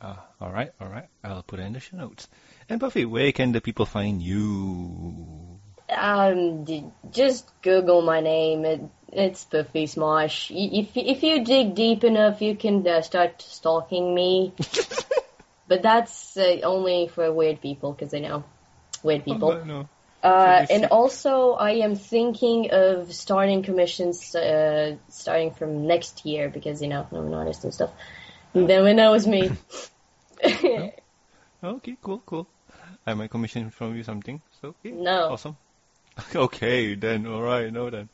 [0.00, 1.06] Uh, all right, all right.
[1.24, 2.28] I'll put it in the show notes.
[2.68, 5.57] And Puffy, where can the people find you?
[5.88, 8.64] Um, just Google my name.
[8.64, 8.82] It,
[9.12, 10.50] it's Puffy Smosh.
[10.50, 14.52] If if you dig deep enough, you can uh, start stalking me.
[15.68, 18.44] but that's uh, only for weird people, because I know
[19.02, 19.56] weird people.
[19.60, 19.88] Oh, no.
[20.22, 26.82] Uh, and also, I am thinking of starting commissions uh, starting from next year because
[26.82, 27.90] you know I'm an artist and stuff.
[28.52, 29.50] And then when that was me.
[31.62, 32.46] Okay, cool, cool.
[33.04, 34.40] I might commission from you something.
[34.60, 35.30] So yeah, No.
[35.30, 35.56] awesome.
[36.34, 38.08] okay, then all right, no then.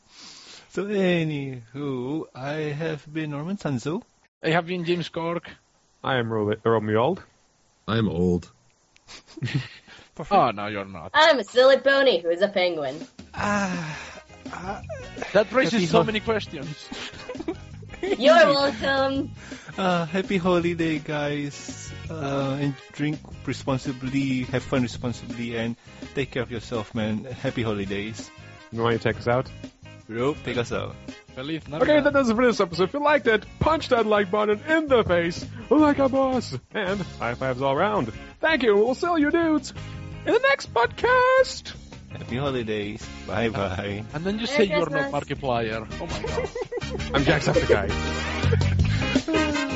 [0.69, 4.01] So anywho, I have been Norman Sanzo.
[4.43, 5.47] I have been James Corck.
[6.03, 7.19] I am Ro- Romuald.
[7.87, 8.51] I'm old.
[10.31, 11.11] Oh, no, you're not.
[11.13, 13.05] I'm a silly pony who is a penguin.
[13.33, 13.99] Ah,
[14.53, 14.81] ah,
[15.33, 16.87] That raises so ho- many questions.
[18.01, 19.31] You're welcome.
[19.77, 21.91] uh, happy holiday, guys.
[22.09, 25.75] Uh, and drink responsibly, have fun responsibly, and
[26.13, 27.23] take care of yourself, man.
[27.25, 28.29] Happy holidays.
[28.71, 29.49] You want to take us out?
[30.07, 30.95] Bro, take us out.
[31.37, 32.83] Okay, that does it for this episode.
[32.85, 36.57] If you liked it, punch that like button in the face like a boss.
[36.73, 38.13] And high fives all around.
[38.39, 38.73] Thank you.
[38.75, 39.73] We'll see you dudes
[40.25, 41.73] in the next podcast.
[42.11, 43.05] Happy holidays.
[43.27, 44.05] Bye bye.
[44.13, 45.11] And then you Merry say you're no Christmas.
[45.11, 45.85] Markiplier.
[45.99, 46.49] Oh my god.
[47.13, 47.91] I'm Jacksepticeye.